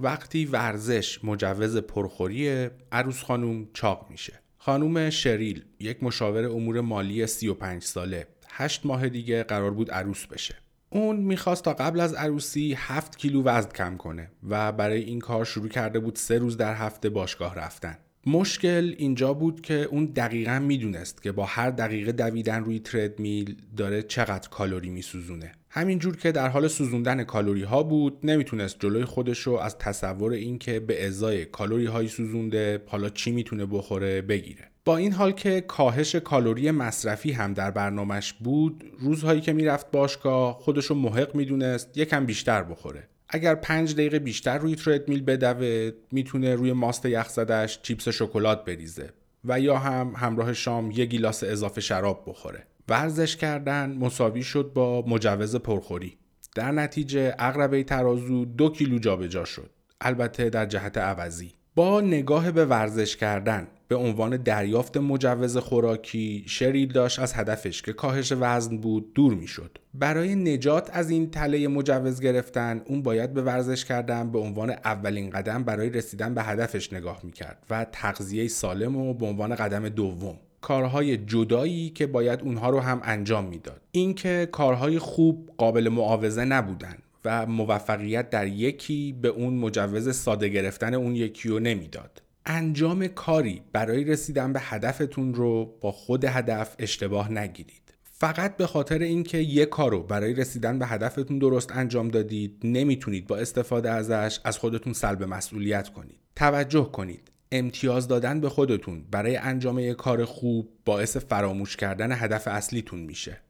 [0.02, 4.32] وقتی ورزش مجوز پرخوری عروس خانوم چاق میشه.
[4.58, 8.26] خانوم شریل یک مشاور امور مالی 35 ساله.
[8.50, 10.54] هشت ماه دیگه قرار بود عروس بشه.
[10.90, 15.44] اون می‌خواست تا قبل از عروسی 7 کیلو وزن کم کنه و برای این کار
[15.44, 17.98] شروع کرده بود سه روز در هفته باشگاه رفتن.
[18.26, 24.02] مشکل اینجا بود که اون دقیقا می‌دونست که با هر دقیقه دویدن روی تردمیل داره
[24.02, 25.52] چقدر کالری میسوزونه.
[25.74, 30.80] همینجور که در حال سوزوندن کالری ها بود نمی‌تونست جلوی خودش رو از تصور اینکه
[30.80, 34.70] به ازای کالری هایی سوزونده حالا چی می‌تونه بخوره بگیره.
[34.84, 40.58] با این حال که کاهش کالری مصرفی هم در برنامهش بود روزهایی که می‌رفت باشگاه
[40.58, 43.08] خودش رو محق می‌دونست یکم بیشتر بخوره.
[43.28, 49.10] اگر پنج دقیقه بیشتر روی تردمیل بدوه می‌تونه روی ماست یخزدش چیپس شکلات بریزه
[49.44, 52.66] و یا هم همراه شام یه گیلاس اضافه شراب بخوره.
[52.88, 56.16] ورزش کردن مساوی شد با مجوز پرخوری.
[56.54, 59.70] در نتیجه اقربه ترازو دو کیلو جابجا شد.
[60.00, 61.52] البته در جهت عوضی.
[61.74, 67.92] با نگاه به ورزش کردن به عنوان دریافت مجوز خوراکی شریل داشت از هدفش که
[67.92, 69.78] کاهش وزن بود دور می‌شد.
[69.94, 75.30] برای نجات از این تله مجوز گرفتن اون باید به ورزش کردن به عنوان اولین
[75.30, 80.38] قدم برای رسیدن به هدفش نگاه می‌کرد و تغذیه سالم و به عنوان قدم دوم
[80.62, 83.80] کارهای جدایی که باید اونها رو هم انجام می‌داد.
[83.92, 90.94] اینکه کارهای خوب قابل معاوضه نبودن و موفقیت در یکی به اون مجوز ساده گرفتن
[90.94, 92.22] اون یکی رو نمی‌داد.
[92.46, 97.82] انجام کاری برای رسیدن به هدفتون رو با خود هدف اشتباه نگیرید.
[98.02, 103.26] فقط به خاطر اینکه یک کار رو برای رسیدن به هدفتون درست انجام دادید نمی‌تونید
[103.26, 106.16] با استفاده ازش از خودتون سلب مسئولیت کنید.
[106.36, 107.31] توجه کنید.
[107.52, 113.40] امتیاز دادن به خودتون برای انجام یک کار خوب باعث فراموش کردن هدف اصلیتون میشه.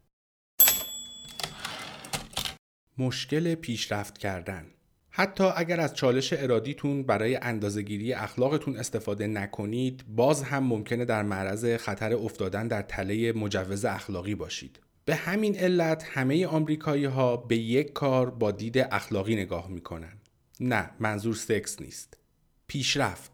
[2.98, 4.66] مشکل پیشرفت کردن.
[5.10, 11.76] حتی اگر از چالش ارادیتون برای اندازهگیری اخلاقتون استفاده نکنید باز هم ممکنه در معرض
[11.76, 14.80] خطر افتادن در تله مجوز اخلاقی باشید.
[15.04, 20.12] به همین علت همه آمریکایی ها به یک کار با دید اخلاقی نگاه می‌کنن.
[20.60, 22.16] نه منظور سکس نیست.
[22.66, 23.31] پیشرفت.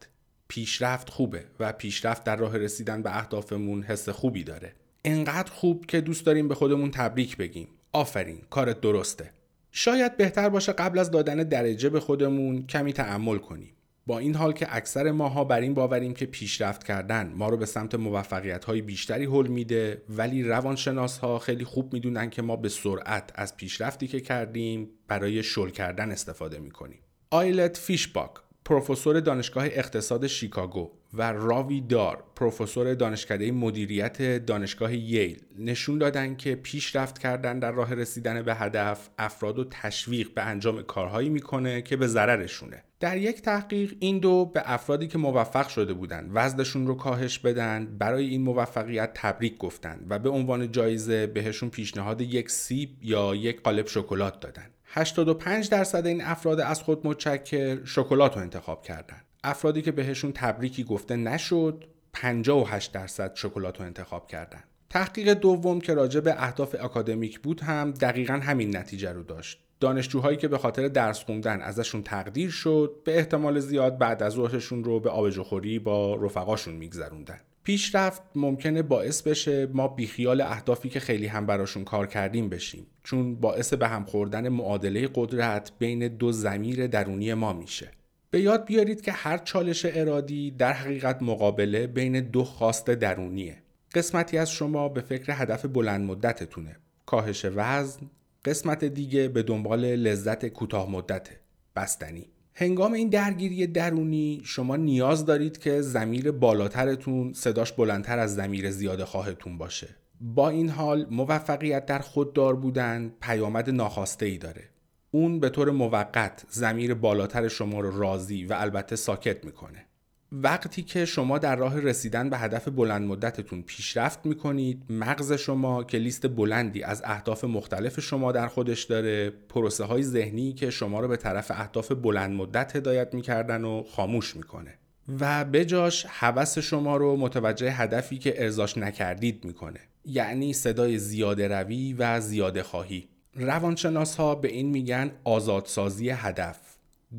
[0.48, 4.74] پیشرفت خوبه و پیشرفت در راه رسیدن به اهدافمون حس خوبی داره.
[5.04, 7.68] انقدر خوب که دوست داریم به خودمون تبریک بگیم.
[7.92, 9.30] آفرین کارت درسته.
[9.72, 13.72] شاید بهتر باشه قبل از دادن درجه به خودمون کمی تعمل کنیم.
[14.06, 17.66] با این حال که اکثر ماها بر این باوریم که پیشرفت کردن ما رو به
[17.66, 22.68] سمت موفقیت های بیشتری حل میده ولی روانشناس ها خیلی خوب می‌دونن که ما به
[22.68, 26.98] سرعت از پیشرفتی که کردیم برای شل کردن استفاده می‌کنیم.
[27.30, 28.30] آیلت فیشباک
[28.68, 36.54] پروفسور دانشگاه اقتصاد شیکاگو و راوی دار پروفسور دانشکده مدیریت دانشگاه ییل نشون دادن که
[36.54, 41.96] پیشرفت کردن در راه رسیدن به هدف افراد و تشویق به انجام کارهایی می‌کنه که
[41.96, 42.84] به ضررشونه.
[43.00, 47.96] در یک تحقیق این دو به افرادی که موفق شده بودند وزنشون رو کاهش بدن
[47.98, 53.62] برای این موفقیت تبریک گفتن و به عنوان جایزه بهشون پیشنهاد یک سیب یا یک
[53.62, 54.66] قالب شکلات دادن.
[54.90, 59.24] 85 درصد این افراد از خود متشکر شکلات رو انتخاب کردند.
[59.44, 64.64] افرادی که بهشون تبریکی گفته نشد 58 درصد شکلات رو انتخاب کردند.
[64.90, 69.58] تحقیق دوم که راجع به اهداف اکادمیک بود هم دقیقا همین نتیجه رو داشت.
[69.80, 74.84] دانشجوهایی که به خاطر درس خوندن ازشون تقدیر شد به احتمال زیاد بعد از ظهرشون
[74.84, 77.40] رو به آبجوخوری با رفقاشون میگذروندن.
[77.68, 82.86] پیشرفت ممکنه باعث بشه ما بیخیال اهدافی که خیلی هم براشون کار کردیم بشیم.
[83.04, 87.90] چون باعث به هم خوردن معادله قدرت بین دو زمیر درونی ما میشه.
[88.30, 93.62] به یاد بیارید که هر چالش ارادی در حقیقت مقابله بین دو خواست درونیه.
[93.94, 96.76] قسمتی از شما به فکر هدف بلند مدتتونه.
[97.06, 98.00] کاهش وزن
[98.44, 101.40] قسمت دیگه به دنبال لذت کوتاه مدته.
[101.76, 102.26] بستنی.
[102.60, 109.04] هنگام این درگیری درونی شما نیاز دارید که زمیر بالاترتون صداش بلندتر از زمیر زیاده
[109.04, 109.88] خواهتون باشه.
[110.20, 114.64] با این حال موفقیت در خوددار بودن پیامد ناخواسته ای داره.
[115.10, 119.86] اون به طور موقت زمیر بالاتر شما رو راضی و البته ساکت می‌کنه.
[120.32, 125.98] وقتی که شما در راه رسیدن به هدف بلند مدتتون پیشرفت می‌کنید مغز شما که
[125.98, 131.08] لیست بلندی از اهداف مختلف شما در خودش داره پروسه های ذهنی که شما رو
[131.08, 134.74] به طرف اهداف بلند مدت هدایت می‌کردن و خاموش می‌کنه.
[135.20, 139.80] و بجاش حوس شما رو متوجه هدفی که ارزاش نکردید می‌کنه.
[140.04, 143.08] یعنی صدای زیاده روی و زیاده خواهی.
[143.34, 146.58] روانشناس ها به این میگن آزادسازی هدف.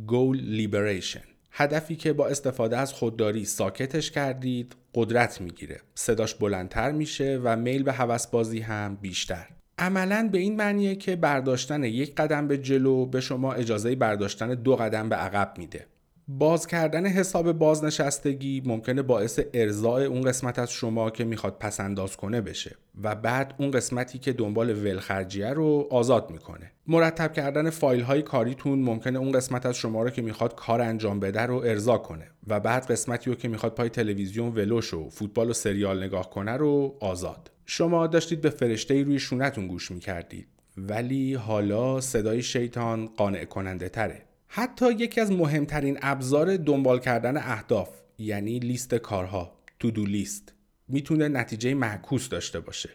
[0.07, 1.28] Goal Liberation.
[1.51, 5.81] هدفی که با استفاده از خودداری ساکتش کردید قدرت می‌گیره.
[5.95, 7.95] صداش بلندتر میشه و میل به
[8.31, 9.47] بازی هم بیشتر.
[9.77, 14.75] عملا به این معنیه که برداشتن یک قدم به جلو به شما اجازه برداشتن دو
[14.75, 15.85] قدم به عقب میده.
[16.31, 22.41] باز کردن حساب بازنشستگی ممکنه باعث ارزای اون قسمت از شما که می‌خواد پسنداز کنه
[22.41, 26.71] بشه و بعد اون قسمتی که دنبال ولخرجیه رو آزاد می‌کنه.
[26.87, 31.19] مرتب کردن فایل های کاریتون ممکنه اون قسمت از شما رو که می‌خواد کار انجام
[31.19, 35.49] بده رو ارضا کنه و بعد قسمتی رو که می‌خواد پای تلویزیون ولوش و فوتبال
[35.49, 37.51] و سریال نگاه کنه رو آزاد.
[37.65, 44.28] شما داشتید به فرشته روی شونتون گوش می‌کردید ولی حالا صدای شیطان قانع کننده تره.
[44.51, 50.53] حتی یکی از مهمترین ابزار دنبال کردن اهداف یعنی لیست کارها تو دو لیست
[50.87, 52.89] می‌تونه نتیجه معکوس داشته باشه.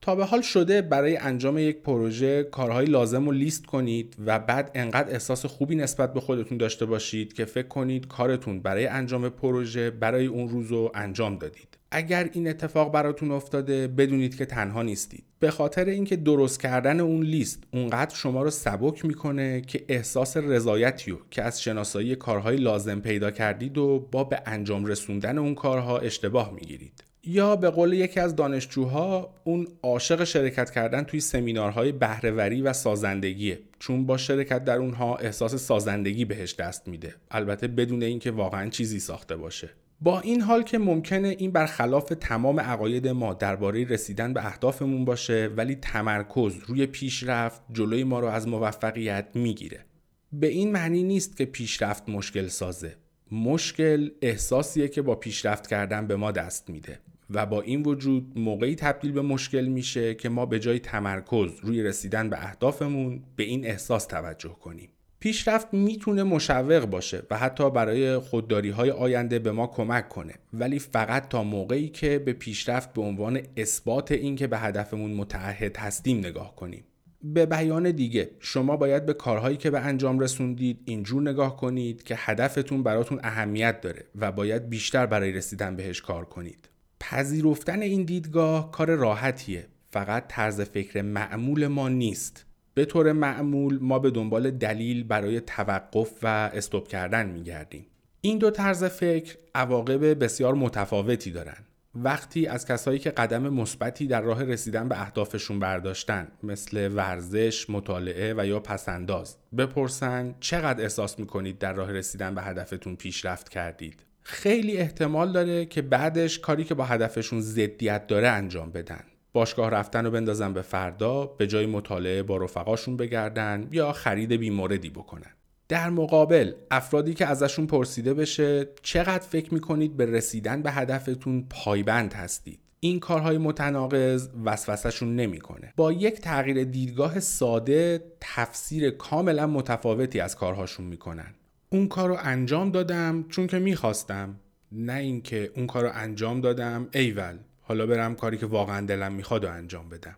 [0.00, 4.70] تا به حال شده برای انجام یک پروژه کارهای لازم رو لیست کنید و بعد
[4.74, 9.90] انقدر احساس خوبی نسبت به خودتون داشته باشید که فکر کنید کارتون برای انجام پروژه
[9.90, 11.79] برای اون روز رو انجام دادید.
[11.92, 15.24] اگر این اتفاق براتون افتاده بدونید که تنها نیستید.
[15.38, 21.10] به خاطر اینکه درست کردن اون لیست اونقدر شما رو سبک می‌کنه که احساس رضایتی
[21.10, 25.98] رو که از شناسایی کارهای لازم پیدا کردید و با به انجام رسوندن اون کارها
[25.98, 27.04] اشتباه می‌گیرید.
[27.24, 33.58] یا به قول یکی از دانشجوها اون عاشق شرکت کردن توی سمینارهای بهرهوری و سازندگیه.
[33.78, 37.14] چون با شرکت در اونها احساس سازندگی بهش دست میده.
[37.30, 39.70] البته بدون اینکه واقعا چیزی ساخته باشه.
[40.02, 45.50] با این حال که ممکنه این برخلاف تمام عقاید ما درباره رسیدن به اهدافمون باشه
[45.56, 49.84] ولی تمرکز روی پیشرفت جلوی ما رو از موفقیت می‌گیره.
[50.32, 52.96] به این معنی نیست که پیشرفت مشکل سازه.
[53.32, 56.98] مشکل احساسیه که با پیشرفت کردن به ما دست میده
[57.30, 61.82] و با این وجود موقعی تبدیل به مشکل میشه که ما به جای تمرکز روی
[61.82, 64.88] رسیدن به اهدافمون به این احساس توجه کنیم.
[65.20, 70.34] پیشرفت می‌تونه مشوق باشه و حتی برای خودداری های آینده به ما کمک کنه.
[70.52, 76.18] ولی فقط تا موقعی که به پیشرفت به عنوان اثبات اینکه به هدفمون متعهد هستیم
[76.18, 76.84] نگاه کنیم.
[77.22, 82.14] به بیان دیگه شما باید به کارهایی که به انجام رسوندید اینجور نگاه کنید که
[82.18, 86.68] هدفتون براتون اهمیت داره و باید بیشتر برای رسیدن بهش کار کنید.
[87.00, 89.66] پذیرفتن این دیدگاه کار راحتیه.
[89.90, 92.46] فقط طرز فکر معمول ما نیست.
[92.80, 97.86] به طور معمول ما به دنبال دلیل برای توقف و استوب کردن میگردیم.
[98.20, 101.56] این دو طرز فکر عواقب بسیار متفاوتی دارن.
[101.94, 108.34] وقتی از کسایی که قدم مثبتی در راه رسیدن به اهدافشون برداشتن مثل ورزش، مطالعه
[108.36, 114.02] و یا پسنداز بپرسن چقدر احساس می‌کنید در راه رسیدن به هدفتون پیشرفت کردید.
[114.22, 119.04] خیلی احتمال داره که بعدش کاری که با هدفشون ضدیت داره انجام بدن.
[119.32, 124.90] باشگاه رفتن رو بندازن به فردا به جای مطالعه با رفقاشون بگردن یا خرید بیموردی
[124.90, 125.30] بکنن.
[125.68, 132.12] در مقابل افرادی که ازشون پرسیده بشه چقدر فکر می‌کنید به رسیدن به هدفتون پایبند
[132.12, 135.72] هستید؟ این کارهای متناقض وسوسهشون نمی‌کنه.
[135.76, 141.34] با یک تغییر دیدگاه ساده تفسیر کاملا متفاوتی از کارهاشون می‌کنن.
[141.70, 144.40] اون کار رو انجام دادم چون که می‌خواستم
[144.72, 147.38] نه اینکه اون کار رو انجام دادم ایول.
[147.70, 150.16] حالا برم کاری که واقعا دلم می‌خواد و انجام بدم.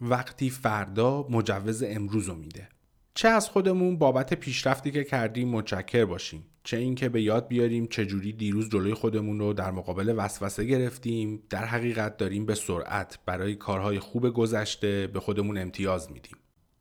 [0.00, 2.68] وقتی فردا مجوز امروز رو میده.
[3.14, 6.46] چه از خودمون بابت پیشرفتی که کردیم متشکر باشیم.
[6.64, 11.42] چه اینکه به یاد بیاریم چجوری دیروز جلوی خودمون رو در مقابل وسوسه گرفتیم.
[11.50, 16.36] در حقیقت داریم به سرعت برای کارهای خوب گذشته به خودمون امتیاز میدیم.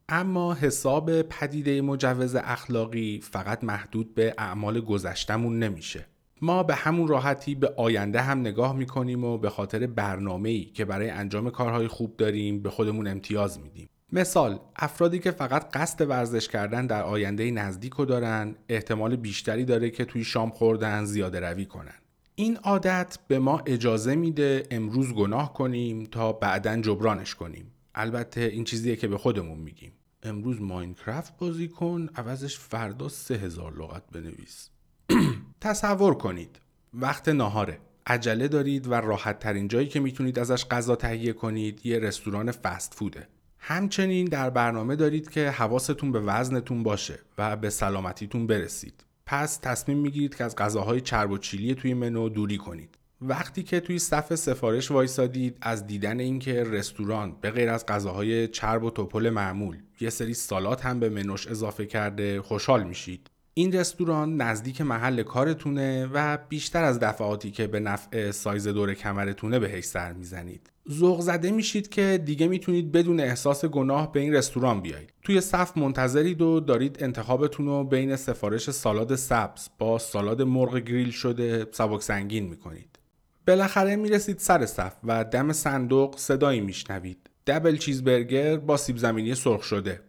[0.09, 6.12] اما حساب پدیده مجوز اخلاقی فقط محدود به اعمال گذشتمون نمیشه.
[6.43, 11.09] ما به همون راحتی به آینده هم نگاه می‌کنیم و به خاطر برنامه‌ای که برای
[11.09, 13.89] انجام کارهای خوب داریم به خودمون امتیاز میدیم.
[14.11, 19.89] مثال افرادی که فقط قصد ورزش کردن در آینده نزدیک رو دارن احتمال بیشتری داره
[19.89, 21.95] که توی شام خوردن زیاده روی کنن.
[22.35, 27.71] این عادت به ما اجازه میده امروز گناه کنیم تا بعدا جبرانش کنیم.
[27.95, 29.91] البته این چیزیه که به خودمون میگیم.
[30.23, 34.69] امروز ماینکرافت بازی کن عوضش فردا سه هزار لغت بنویس.
[35.63, 36.59] تصور کنید.
[36.93, 37.79] وقت ناهاره.
[38.07, 42.93] عجله دارید و راحت ترین جایی که می‌تونید ازش غذا تهیه کنید یه رستوران فست
[42.93, 43.27] فوده.
[43.59, 49.05] همچنین در برنامه دارید که حواستون به وزنتون باشه و به سلامتیتون برسید.
[49.25, 52.97] پس تصمیم می‌گیرید که از غذاهای چرب و چیلی توی منو دوری کنید.
[53.21, 58.83] وقتی که توی صف سفارش وایسادید از دیدن اینکه رستوران به غیر از غذاهای چرب
[58.83, 63.29] و توپل معمول یه سری سالات هم به منوش اضافه کرده خوشحال میشید.
[63.55, 69.59] این رستوران نزدیک محل کارتونه و بیشتر از دفعاتی که به نفع سایز دور کمرتونه
[69.59, 70.69] بهش سر می‌زنید.
[70.91, 75.13] ذوق زده میشید که دیگه می‌تونید بدون احساس گناه به این رستوران بیایید.
[75.23, 81.11] توی صف منتظرید و دارید انتخابتون رو بین سفارش سالاد سبز با سالاد مرغ گریل
[81.11, 82.99] شده سبک سنگین می‌کنید.
[83.47, 89.63] بالاخره می‌رسید سر صف و دم صندوق صدایی میشنوید دبل چیزبرگر با سیب زمینی سرخ
[89.63, 90.01] شده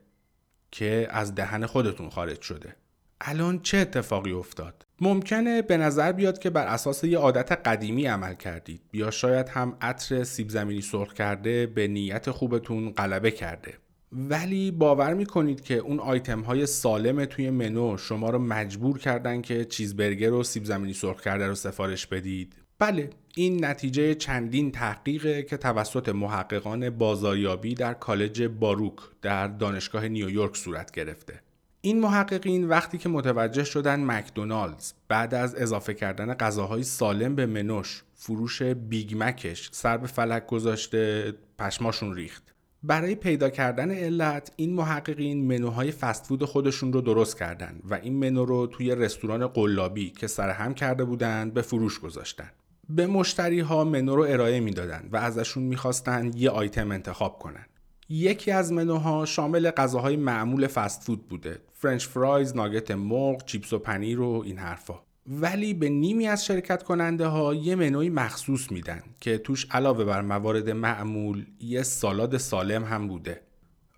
[0.70, 2.76] که از دهن خودتون خارج شده
[3.20, 8.34] الان چه اتفاقی افتاد؟ ممکنه به نظر بیاد که بر اساس یه عادت قدیمی عمل
[8.34, 13.74] کردید یا شاید هم عطر سیب زمینی سرخ کرده به نیت خوبتون غلبه کرده.
[14.12, 19.64] ولی باور می‌کنید که اون آیتم های سالم توی منو شما رو مجبور کردن که
[19.64, 25.56] چیزبرگر و سیب زمینی سرخ کرده رو سفارش بدید؟ بله این نتیجه چندین تحقیقه که
[25.56, 31.40] توسط محققان بازاریابی در کالج باروک در دانشگاه نیویورک صورت گرفته.
[31.84, 38.02] این محققین وقتی که متوجه شدن مکدونالدز بعد از اضافه کردن غذاهای سالم به منوش
[38.14, 42.54] فروش بیگ مکش سر به فلک گذاشته پشماشون ریخت.
[42.82, 48.44] برای پیدا کردن علت این محققین منوهای فستفود خودشون رو درست کردن و این منو
[48.44, 52.50] رو توی رستوران قلابی که سرهم کرده بودند به فروش گذاشتن.
[52.88, 57.66] به مشتری ها منو رو ارائه می‌دادند و ازشون می‌خواستن یه آیتم انتخاب کنن.
[58.14, 61.60] یکی از منوها شامل غذاهای معمول فست فود بوده.
[61.72, 64.94] فرنچ فرایز، ناگت مرغ، چیپس و پنیر و این حرفا.
[65.26, 70.22] ولی به نیمی از شرکت کننده ها یه منوی مخصوص میدن که توش علاوه بر
[70.22, 73.40] موارد معمول یه سالاد سالم هم بوده.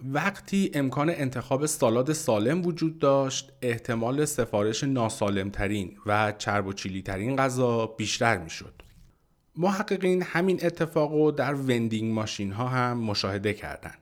[0.04, 7.36] وقتی امکان انتخاب سالاد سالم وجود داشت احتمال سفارش ناسالمترین و چرب و چیلی ترین
[7.36, 8.82] غذا بیشتر می‌شد.
[9.56, 13.98] محققین همین اتفاق رو در وندینگ ماشین ها هم مشاهده کردند.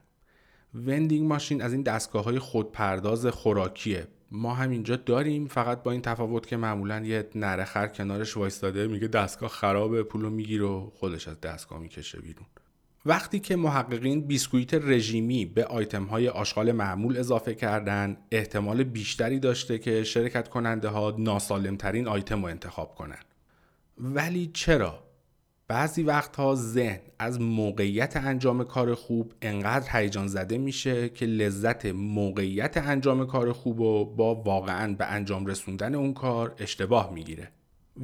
[0.75, 4.07] وندینگ ماشین از این دستگاه های خودپرداز خوراکیه.
[4.31, 9.07] ما هم اینجا داریم فقط با این تفاوت که معمولا یه نرخر کنارش وایستاده میگه
[9.07, 12.45] دستگاه خرابه پولو می‌گیره و خودش از دستگاه می‌کشه بیرون.
[13.05, 19.77] وقتی که محققین بیسکویت رژیمی به آیتم های آشغال معمول اضافه کردن احتمال بیشتری داشته
[19.77, 23.19] که شرکت کننده ها ناسالمترین آیتم رو انتخاب کنن.
[23.97, 25.04] ولی چرا؟
[25.67, 32.77] بعضی وقتها ذهن از موقعیت انجام کار خوب انقدر هیجان زده میشه که لذت موقعیت
[32.77, 37.51] انجام کار خوب و با واقعا به انجام رسوندن اون کار اشتباه می‌گیره.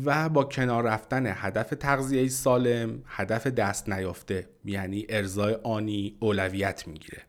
[0.05, 7.21] و با کنار رفتن هدف تغذیه سالم هدف دست نیافته یعنی ارزای آنی اولویت می‌گیره.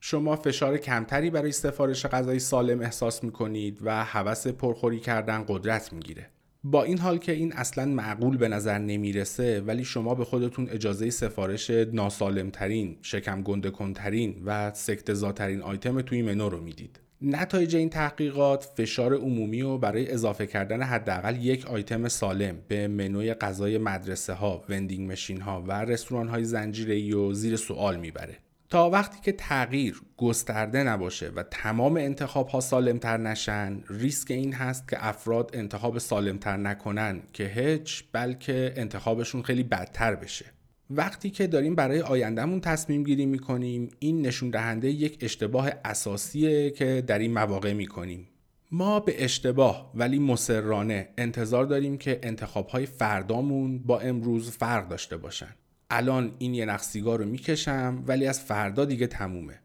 [0.00, 6.30] شما فشار کمتری برای سفارش غذای سالم احساس می‌کنید و هوس پرخوری کردن قدرت می‌گیره.
[6.64, 11.10] با این حال که این اصلا معقول به نظر نمی‌رسه ولی شما به خودتون اجازه
[11.10, 17.00] سفارش ناسالمترین، شکم گنده کنترین و سکتزاترین آیتم توی منو رو می‌دید.
[17.22, 23.34] نتایج این تحقیقات فشار عمومی و برای اضافه کردن حداقل یک آیتم سالم به منوی
[23.34, 28.36] غذای مدرسه ها، وندینگ مشین ها و رستوران های زنجیره و زیر سوال می‌بره.
[28.70, 34.88] تا وقتی که تغییر گسترده نباشه و تمام انتخاب ها سالمتر نشن ریسک این هست
[34.88, 40.44] که افراد انتخاب سالمتر نکنن که هیچ بلکه انتخابشون خیلی بدتر بشه.
[40.90, 47.04] وقتی که داریم برای آیندهمون تصمیم گیری می‌کنیم این نشون دهنده یک اشتباه اساسیه که
[47.06, 48.28] در این مواقع می‌کنیم.
[48.72, 55.16] ما به اشتباه ولی مسررانه انتظار داریم که انتخاب های فردامون با امروز فرق داشته
[55.16, 55.54] باشن.
[55.90, 59.58] الان این یه نخ سیگار رو می‌کشم ولی از فردا دیگه تمومه.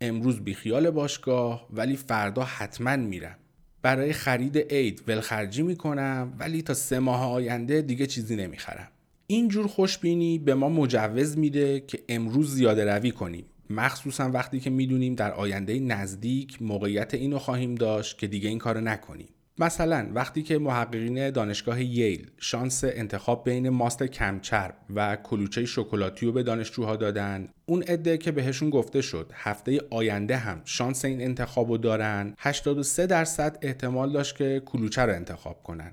[0.00, 3.36] امروز بیخیال باشگاه ولی فردا حتما میرم.
[3.82, 8.88] برای خرید عید ولخرجی می‌کنم ولی تا سه ماه آینده دیگه چیزی نمی‌خرم.
[9.26, 13.44] اینجور خوشبینی به ما مجوز میده که امروز زیاده روی کنیم.
[13.70, 18.80] مخصوصا وقتی که می‌دونیم در آینده نزدیک موقعیت اینو خواهیم داشت که دیگه این کارو
[18.80, 19.28] نکنیم.
[19.58, 26.32] مثلا وقتی که محققین دانشگاه ییل شانس انتخاب بین ماست کمچرب و کلوچه شکلاتی رو
[26.32, 31.70] به دانشجوها دادن اون عده که بهشون گفته شد هفته آینده هم شانس این انتخاب
[31.70, 35.92] رو دارن 83 درصد احتمال داشت که کلوچه رو انتخاب کنن.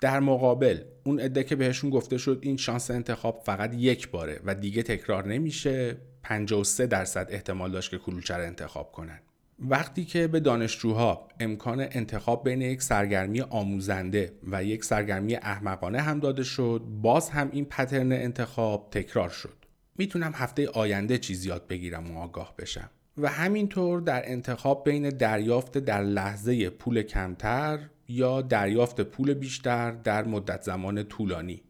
[0.00, 4.54] در مقابل اون عده که بهشون گفته شد این شانس انتخاب فقط یک باره و
[4.54, 9.20] دیگه تکرار نمیشه 53 درصد احتمال داشت که کلوچه رو انتخاب کنن.
[9.68, 16.20] وقتی که به دانشجوها امکان انتخاب بین یک سرگرمی آموزنده و یک سرگرمی احمقانه هم
[16.20, 19.56] داده شد باز هم این پترن انتخاب تکرار شد.
[19.98, 22.90] می‌تونم هفته آینده چیز یاد بگیرم و آگاه بشم.
[23.18, 30.24] و همینطور در انتخاب بین دریافت در لحظه پول کمتر یا دریافت پول بیشتر در
[30.24, 31.62] مدت زمان طولانی.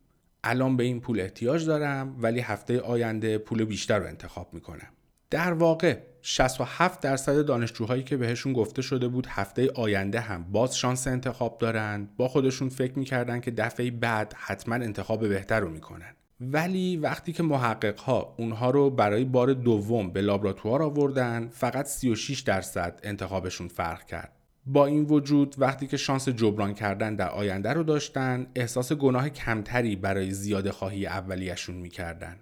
[0.45, 4.89] الان به این پول احتیاج دارم ولی هفته آینده پول بیشتر رو انتخاب می‌کنم.
[5.31, 11.07] در واقع 67 درصد دانشجوهایی که بهشون گفته شده بود هفته آینده هم باز شانس
[11.07, 16.15] انتخاب دارند با خودشون فکر می‌کردن که دفعه بعد حتما انتخاب بهتر رو می‌کنن.
[16.41, 22.41] ولی وقتی که محقق ها اونها رو برای بار دوم به لابراتوار آوردن فقط 36
[22.41, 24.33] درصد انتخابشون فرق کرد.
[24.67, 29.97] با این وجود وقتی که شانس جبران کردن در آینده رو داشتن احساس گناه کمتری
[29.97, 32.37] برای زیاده خواهی اولیشون می‌کردن.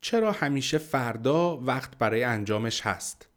[0.00, 3.28] چرا همیشه فردا وقت برای انجامش هست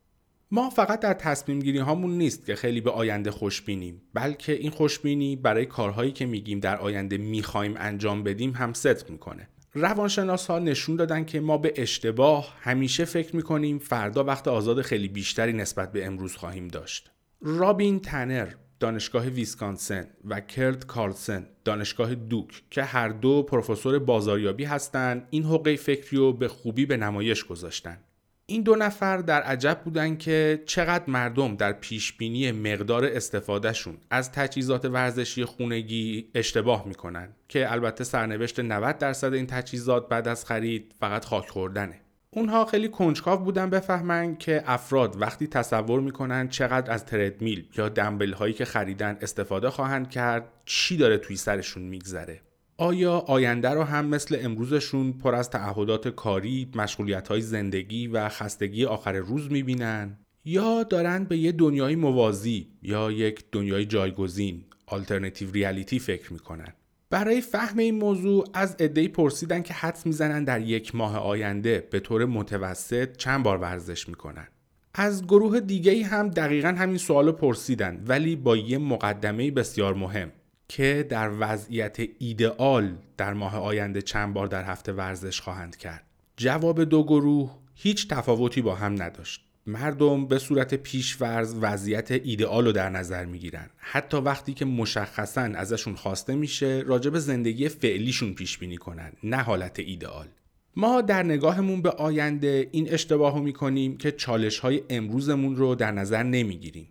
[0.52, 5.36] ما فقط در تصمیم گیری هامون نیست که خیلی به آینده خوشبینیم بلکه این خوشبینی
[5.36, 10.96] برای کارهایی که میگیم در آینده می‌خوایم انجام بدیم هم ست می‌کنه روانشناس ها نشون
[10.96, 16.06] دادن که ما به اشتباه همیشه فکر می‌کنیم فردا وقت آزاد خیلی بیشتری نسبت به
[16.06, 17.12] امروز خواهیم داشت.
[17.42, 18.48] رابین تنر
[18.82, 25.76] دانشگاه ویسکانسن و کرد کارلسن دانشگاه دوک که هر دو پروفسور بازاریابی هستند این حقه
[25.76, 27.98] فکری رو به خوبی به نمایش گذاشتن.
[28.46, 34.86] این دو نفر در عجب بودن که چقدر مردم در پیشبینی مقدار استفادهشون از تجهیزات
[34.86, 41.26] ورزشی خونگی اشتباه می‌کنن که البته سرنوشت 90 درصد این تجهیزات بعد از خرید فقط
[41.26, 42.02] خاک خوردنه
[42.34, 48.34] اونها خیلی کنجکاو بودن بفهمن که افراد وقتی تصور می‌کنن چقدر از تردمیل یا دنبل
[48.34, 52.42] هایی که خریدن استفاده خواهند کرد چی داره توی سرشون میگذره
[52.78, 58.86] آیا آینده رو هم مثل امروزشون پر از تعهدات کاری، مشغولیت های زندگی و خستگی
[58.86, 66.00] آخر روز می‌بینن؟ یا دارن به یه دنیای موازی یا یک دنیای جایگزین آلترنتیو ریالیتی
[66.00, 66.74] فکر می‌کنن؟
[67.12, 72.00] برای فهم این موضوع از ادهی پرسیدن که حدس می‌زنن در یک ماه آینده به
[72.00, 74.48] طور متوسط چند بار ورزش می‌کنن.
[74.94, 80.32] از گروه دیگه هم دقیقا همین سوال پرسیدن ولی با یه مقدمه بسیار مهم
[80.68, 86.06] که در وضعیت ایدئال در ماه آینده چند بار در هفته ورزش خواهند کرد
[86.38, 92.72] جواب دو گروه هیچ تفاوتی با هم نداشت مردم به صورت پیشورز وضعیت ایدئال رو
[92.72, 93.70] در نظر می‌گیرن.
[93.78, 99.38] حتی وقتی که مشخصا ازشون خواسته میشه راجع به زندگی فعلیشون پیش بینی کنن نه
[99.38, 100.28] حالت ایدئال
[100.76, 105.92] ما در نگاهمون به آینده این اشتباه رو می‌کنیم که چالش های امروزمون رو در
[105.92, 106.88] نظر نمی‌گیریم.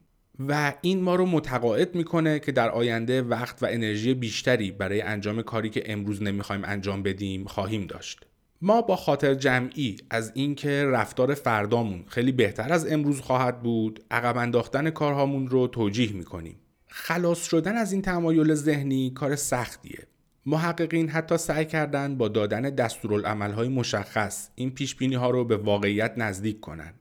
[0.48, 5.42] و این ما رو متقاعد می‌کنه که در آینده وقت و انرژی بیشتری برای انجام
[5.42, 8.26] کاری که امروز نمی‌خوایم انجام بدیم خواهیم داشت.
[8.62, 14.36] ما با خاطر جمعی از اینکه رفتار فردامون خیلی بهتر از امروز خواهد بود عقب
[14.36, 16.56] انداختن کارهامون رو توجیه می‌کنیم.
[16.88, 20.06] خلاص شدن از این تمایل ذهنی کار سختیه.
[20.46, 26.60] محققین حتی سعی کردند با دادن دستورالعملهای مشخص این پیش ها رو به واقعیت نزدیک
[26.60, 26.94] کنند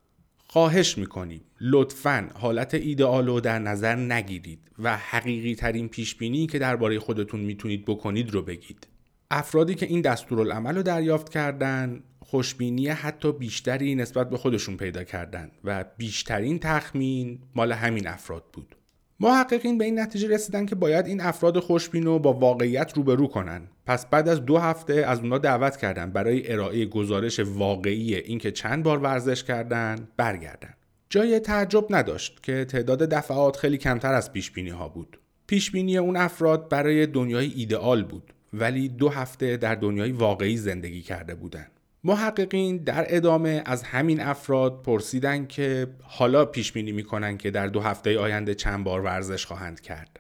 [0.48, 6.60] خواهش می‌کنیم لطفا حالت ایدئال رو در نظر نگیرید و حقیقی ترین پیش بینی که
[6.60, 8.88] درباره خودتون می‌تونید بکنید رو بگید.
[9.32, 15.52] افرادی که این دستورالعمل رو دریافت کردن خوشبینی حتی بیشتری نسبت به خودشون پیدا کردن
[15.64, 18.76] و بیشترین تخمین مال همین افراد بود.
[19.20, 23.62] محققین به این نتیجه رسیدن که باید این افراد خوشبین رو با واقعیت روبرو کنن.
[23.86, 28.84] پس بعد از دو هفته از اونا دعوت کردن برای ارائه گزارش واقعی اینکه چند
[28.84, 30.74] بار ورزش کردن برگردن.
[31.10, 35.20] جای تعجب نداشت که تعداد دفعات خیلی کمتر از پیش بینی ها بود.
[35.48, 38.34] پیش بینی اون افراد برای دنیای ایدئال بود.
[38.54, 41.72] ولی دو هفته در دنیای واقعی زندگی کرده بودند
[42.04, 47.80] محققین در ادامه از همین افراد پرسیدن که حالا پیش بینی می‌کنن که در دو
[47.80, 50.20] هفته آینده چند بار ورزش خواهند کرد.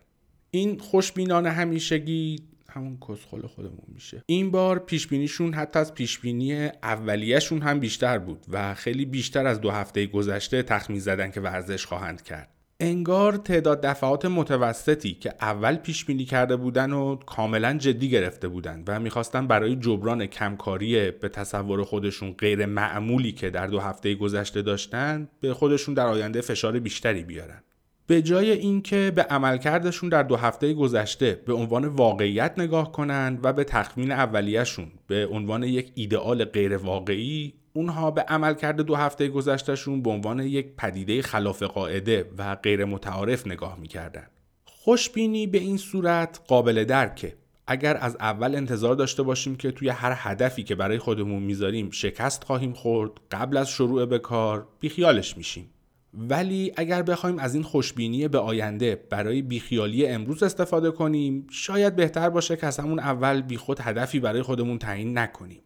[0.51, 4.23] این خوشبینان همیشگی همون کسخل خودمون میشه.
[4.25, 6.53] این بار پیش بینیشون حتی از پیش بینی
[6.83, 11.85] اولیهشون هم بیشتر بود و خیلی بیشتر از دو هفته گذشته تخمین زدن که ورزش
[11.85, 12.58] خواهند کرد.
[12.81, 18.83] انگار تعداد دفعات متوسطی که اول پیش بینی کرده بودن و کاملا جدی گرفته بودن
[18.87, 24.61] و می‌خواستن برای جبران کمکاری به تصور خودشون غیر معمولی که در دو هفته گذشته
[24.61, 27.63] داشتن به خودشون در آینده فشار بیشتری بیارن.
[28.09, 33.53] به جای اینکه به عملکردشون در دو هفته گذشته به عنوان واقعیت نگاه کنند و
[33.53, 40.01] به تخمین اولیهشون به عنوان یک ایدئال غیر واقعی اونها به عملکرد دو هفته گذشتهشون
[40.01, 44.27] به عنوان یک پدیده خلاف قاعده و غیر متعارف نگاه می‌کردن.
[44.65, 47.35] خوشبینی به این صورت قابل درکه.
[47.67, 52.43] اگر از اول انتظار داشته باشیم که توی هر هدفی که برای خودمون می‌ذاریم شکست
[52.43, 55.69] خواهیم خورد قبل از شروع به کار بیخیالش میشیم.
[56.13, 62.29] ولی اگر بخوایم از این خوشبینی به آینده برای بیخیالی امروز استفاده کنیم شاید بهتر
[62.29, 65.61] باشه که از همون اول بیخود هدفی برای خودمون تعیین نکنیم.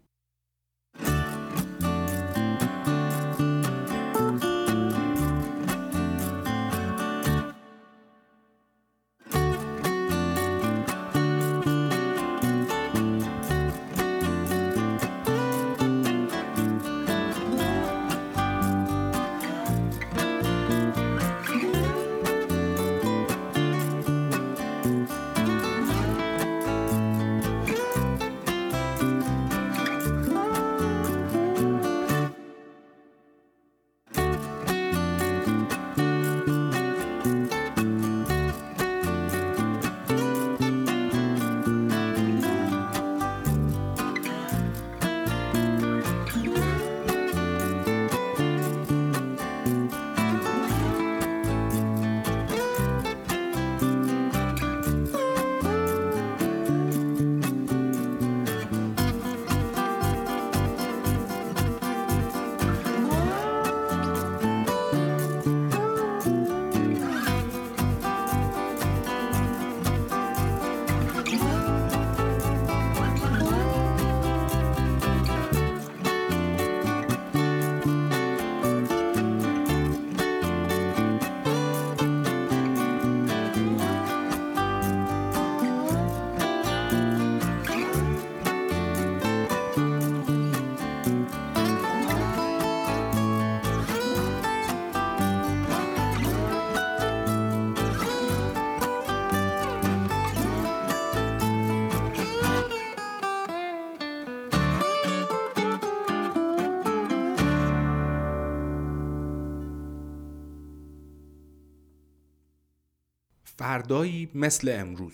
[113.63, 115.13] فردایی مثل امروز.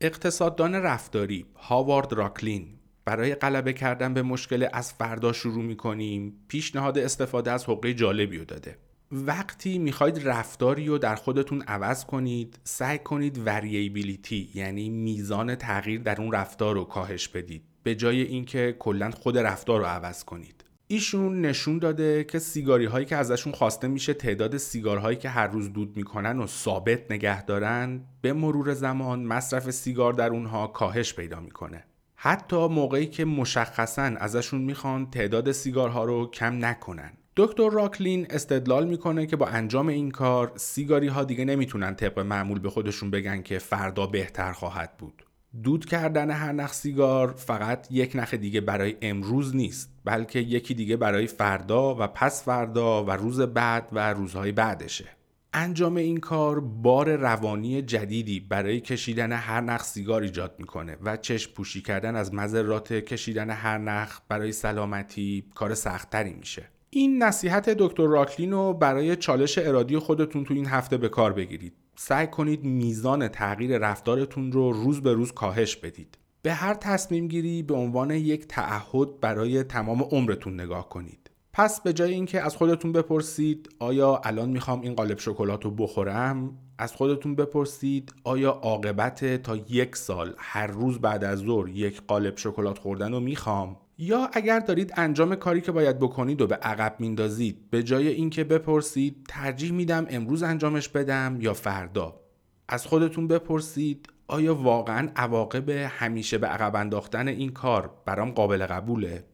[0.00, 2.68] اقتصاددان رفتاری هاوارد راکلین.
[3.04, 6.34] برای غلبه کردن به مشکل از فردا شروع می‌کنیم.
[6.48, 8.78] پیشنهاد استفاده از حقه جالبی رو داده.
[9.10, 16.20] وقتی می‌خواید رفتاری رو در خودتون عوض کنید سعی کنید وریبیلیتی یعنی میزان تغییر در
[16.20, 17.62] اون رفتار رو کاهش بدید.
[17.82, 20.61] به جای اینکه کلا خود رفتار رو عوض کنید.
[20.92, 25.72] ایشون نشون داده که سیگاری هایی که ازشون خواسته میشه تعداد سیگارهایی که هر روز
[25.72, 31.40] دود می‌کنن و ثابت نگه دارن به مرور زمان مصرف سیگار در اونها کاهش پیدا
[31.40, 31.84] می‌کنه.
[32.16, 37.12] حتی موقعی که مشخصا ازشون می‌خوان تعداد سیگارها رو کم نکنن.
[37.36, 42.58] دکتر راکلین استدلال می‌کنه که با انجام این کار سیگاری ها دیگه نمی‌تونن طبق معمول
[42.58, 45.26] به خودشون بگن که فردا بهتر خواهد بود.
[45.62, 49.91] دود کردن هر نخ سیگار فقط یک نخ دیگه برای امروز نیست.
[50.04, 55.08] بلکه یکی دیگه برای فردا و پس فردا و روز بعد و روزهای بعدشه.
[55.54, 61.52] انجام این کار بار روانی جدیدی برای کشیدن هر نخ سیگار ایجاد می‌کنه و چشم
[61.52, 66.68] پوشی کردن از مذرات کشیدن هر نخ برای سلامتی کار سختتری میشه.
[66.90, 71.72] این نصیحت دکتر راکلین رو برای چالش ارادی خودتون تو این هفته به کار بگیرید.
[71.96, 76.18] سعی کنید میزان تغییر رفتارتون رو روز به روز کاهش بدید.
[76.42, 81.30] به هر تصمیم گیری به عنوان یک تعهد برای تمام عمرتون نگاه کنید.
[81.52, 86.58] پس به جای اینکه از خودتون بپرسید آیا الان می‌خوام این قالب شکلات رو بخورم
[86.78, 92.36] از خودتون بپرسید آیا عاقبت تا یک سال هر روز بعد از ظهر یک قالب
[92.36, 96.96] شکلات خوردن رو می‌خوام؟ یا اگر دارید انجام کاری که باید بکنید و به عقب
[96.98, 102.20] میندازید به جای اینکه بپرسید ترجیح میدم امروز انجامش بدم یا فردا؟
[102.68, 109.24] از خودتون بپرسید آیا واقعا عواقب همیشه به عقب انداختن این کار برام قابل قبوله؟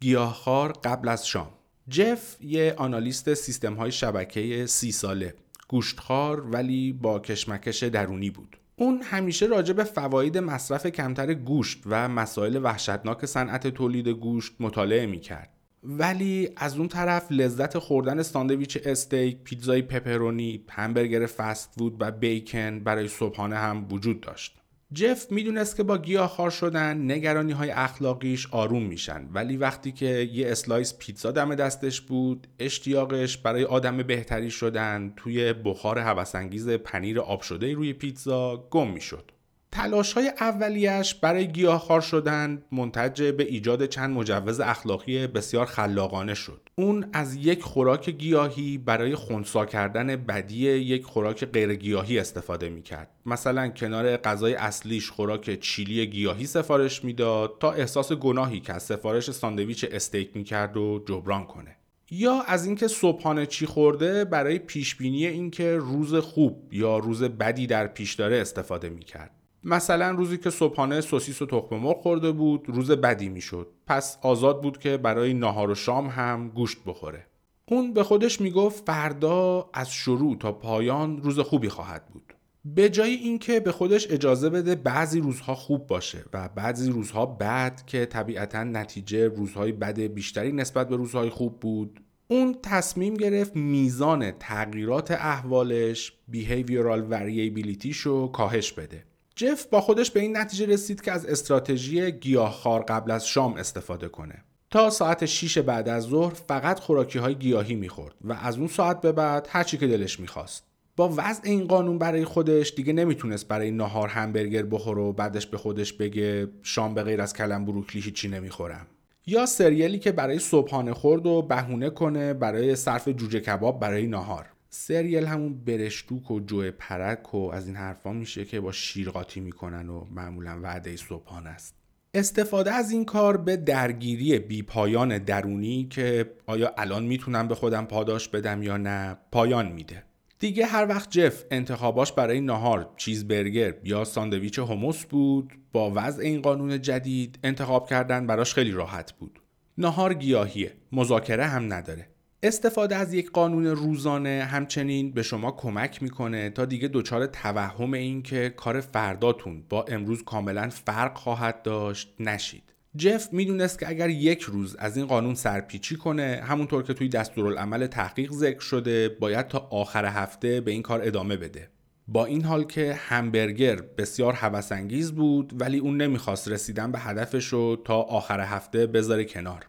[0.00, 1.50] گیاهخوار قبل از شام.
[1.88, 5.34] جف یه آنالیست سیستم های شبکه سی ساله.
[5.68, 8.56] گوشتخوار ولی با کشمکش درونی بود.
[8.76, 15.06] اون همیشه راجع به فواید مصرف کمتر گوشت و مسائل وحشتناک صنعت تولید گوشت مطالعه
[15.06, 15.55] می‌کرد.
[15.88, 22.80] ولی از اون طرف لذت خوردن ساندویچ استیک، پیتزای پپرونی، همبرگر فست فود و بیکن
[22.80, 24.56] برای صبحانه هم وجود داشت.
[24.92, 30.50] جف می‌دونست که با گیاهخوار شدن نگرانی های اخلاقیش آروم میشن ولی وقتی که یه
[30.50, 37.40] slice پیتزا دم دستش بود اشتیاقش برای آدم بهتری شدن توی بخار هوس‌انگیز پنیر آب
[37.40, 39.30] شده روی پیتزا گم می‌شد
[39.76, 46.68] تلاش های اولیش برای گیاهخوار شدن منتج به ایجاد چند مجوز اخلاقی بسیار خلاقانه شد.
[46.74, 53.10] اون از یک خوراک گیاهی برای خونسا کردن بدی یک خوراک غیر گیاهی استفاده می‌کرد.
[53.26, 59.30] مثلا کنار غذای اصلیش خوراک چیلی گیاهی سفارش می‌داد تا احساس گناهی که از سفارش
[59.30, 61.76] ساندویچ استیک می‌کرد و جبران کنه.
[62.10, 67.66] یا از اینکه صبحانه چی خورده برای پیش بینی اینکه روز خوب یا روز بدی
[67.66, 69.30] در پیش داره استفاده می‌کرد.
[69.66, 73.68] مثلا روزی که صبحانه سوسیس و تخم مرغ خورده بود روز بدی می‌شد.
[73.86, 77.26] پس آزاد بود که برای ناهار و شام هم گوشت بخوره.
[77.68, 82.34] اون به خودش می‌گفت فردا از شروع تا پایان روز خوبی خواهد بود.
[82.64, 87.82] به جای اینکه به خودش اجازه بده بعضی روزها خوب باشه و بعضی روزها بد
[87.86, 94.30] که طبیعتا نتیجه روزهای بد بیشتری نسبت به روزهای خوب بود اون تصمیم گرفت میزان
[94.30, 99.04] تغییرات احوالش behavioral variability شو کاهش بده.
[99.38, 104.08] جف با خودش به این نتیجه رسید که از استراتژی گیاهخوار قبل از شام استفاده
[104.08, 104.44] کنه.
[104.70, 109.00] تا ساعت 6 بعد از ظهر فقط خوراکی های گیاهی می‌خورد و از اون ساعت
[109.00, 110.64] به بعد هر چی که دلش می‌خواست.
[110.96, 115.58] با وضع این قانون برای خودش دیگه نمی‌تونست برای نهار همبرگر بخوره و بعدش به
[115.58, 118.86] خودش بگه شام به غیر از کلم بروکلی هیچی نمی‌خورم.
[119.26, 124.46] یا سریالی که برای صبحانه خورد و بهونه کنه برای صرف جوجه کباب برای نهار
[124.70, 129.40] سریال همون برشتوک و جوه پرک و از این حرفا میشه که با شیر قاطی
[129.40, 131.74] می‌کنن و معمولا وعده صبحانه است.
[132.14, 137.84] استفاده از این کار به درگیری بی پایان درونی که آیا الان می‌تونم به خودم
[137.84, 140.02] پاداش بدم یا نه پایان میده.
[140.38, 146.42] دیگه هر وقت جف انتخاباش برای نهار چیزبرگر یا ساندویچ هموس بود با وضع این
[146.42, 149.40] قانون جدید انتخاب کردن براش خیلی راحت بود.
[149.78, 152.08] نهار گیاهیه مذاکره هم نداره.
[152.46, 158.22] استفاده از یک قانون روزانه همچنین به شما کمک می‌کنه تا دیگه دچار توهم این
[158.22, 162.62] که کار فرداتون با امروز کاملا فرق خواهد داشت نشید.
[162.96, 167.86] جف می‌دونست که اگر یک روز از این قانون سرپیچی کنه همونطور که توی دستورالعمل
[167.86, 171.68] تحقیق ذکر شده باید تا آخر هفته به این کار ادامه بده.
[172.08, 177.76] با این حال که همبرگر بسیار هوسانگیز بود ولی اون نمی‌خواست رسیدن به هدفش رو
[177.84, 179.66] تا آخر هفته بذاره کنار.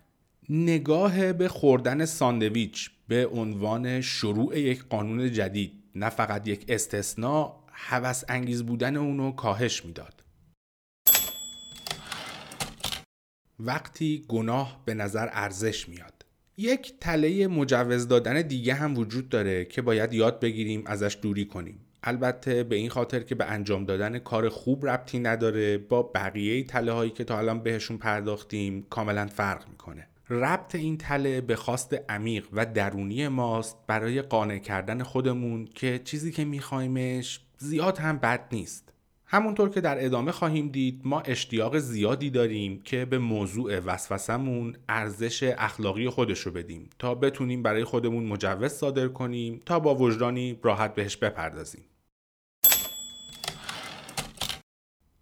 [0.50, 8.24] نگاه به خوردن ساندویچ به عنوان شروع یک قانون جدید نه فقط یک استثناء هوس
[8.30, 10.24] انگیز بودن اونو کاهش می‌داد.
[13.60, 16.26] وقتی گناه به نظر ارزش میاد.
[16.58, 21.80] یک تله مجوز دادن دیگه هم وجود داره که باید یاد بگیریم ازش دوری کنیم.
[22.04, 26.92] البته به این خاطر که به انجام دادن کار خوب ربطی نداره با بقیه تله
[26.92, 30.08] هایی که تا الان بهشون پرداختیم کاملا فرق می‌کنه.
[30.30, 36.32] ربط این تله به خواست عمیق و درونی ماست برای قانع کردن خودمون که چیزی
[36.32, 38.94] که میخوایمش زیاد هم بد نیست.
[39.26, 45.44] همونطور که در ادامه خواهیم دید ما اشتیاق زیادی داریم که به موضوع وسوسمون ارزش
[45.58, 50.96] اخلاقی خودش رو بدیم تا بتونیم برای خودمون مجوز صادر کنیم تا با وجدانی راحت
[50.96, 51.86] بهش بپردازیم.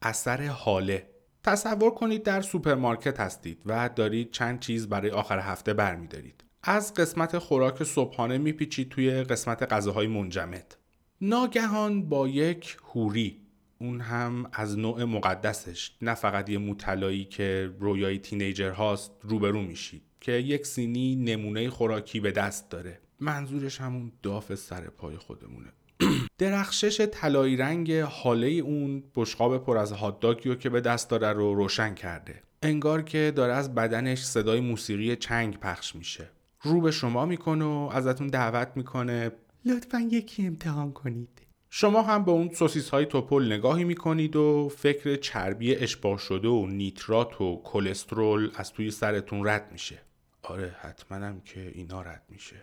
[0.02, 1.15] اثر حاله
[1.46, 6.44] تصور کنید در سوپرمارکت هستید و دارید چند چیز برای آخر هفته برمیدارید.
[6.64, 10.76] از قسمت خوراک صبحانه میپیچید توی قسمت غذاهای منجمد.
[11.22, 13.42] ناگهان با یک هوری
[13.80, 20.04] اون هم از نوع مقدسش نه فقط یه مطلایی که رویای تینیجر هاست روبرو میشید
[20.22, 23.00] که یک سینی نمونه خوراکی به دست داره.
[23.20, 25.75] منظورش همون داف سر پای خودمونه.
[26.38, 31.94] درخشش طلایی رنگ حاله اون بشقاب پر از هاتداگی که به دست داره رو روشن
[31.94, 32.42] کرده.
[32.64, 36.30] انگار که داره از بدنش صدای موسیقی چنگ پخش میشه.
[36.62, 39.32] رو به شما می‌کنه و ازتون دعوت می‌کنه.
[39.66, 41.30] لطفا یکی امتحان کنید.
[41.70, 46.68] شما هم به اون سوسیس های توپل نگاهی می‌کنید و فکر چربی اشباه شده و
[46.68, 50.02] نیترات و کلسترول از توی سرتون رد میشه.
[50.44, 52.56] آره حتما هم که اینا رد میشه.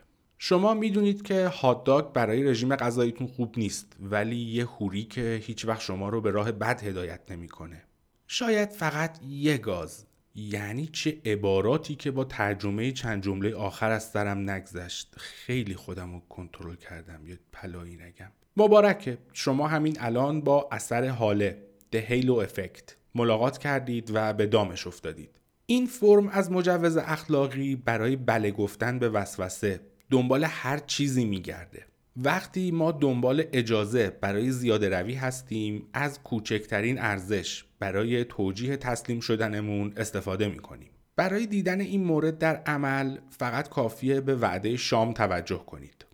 [0.44, 5.80] شما می‌دونید که هاتداگ برای رژیم غذاییتون خوب نیست ولی یه هوری که هیچ وقت
[5.80, 7.82] شما رو به راه بد هدایت نمی‌کنه.
[8.26, 14.50] شاید فقط یه گاز یعنی چه عباراتی که با ترجمه چند جمله آخر از سرم
[14.50, 15.14] نگذشت.
[15.16, 18.32] خیلی خودم رو کنترل کردم یه پلایی نگم.
[18.56, 19.18] مبارکه.
[19.32, 21.62] شما همین الان با اثر حاله
[21.92, 25.40] The Halo Effect ملاقات کردید و به دامش افتادید.
[25.66, 29.91] این فرم از مجوز اخلاقی برای بله گفتن به وسوسه.
[30.12, 31.86] دنبال هر چیزی میگرده.
[32.16, 39.92] وقتی ما دنبال اجازه برای زیاده روی هستیم از کوچکترین ارزش برای توجیه تسلیم شدنمون
[39.96, 40.90] استفاده می‌کنیم.
[41.16, 46.06] برای دیدن این مورد در عمل فقط کافیه به وعده شام توجه کنید.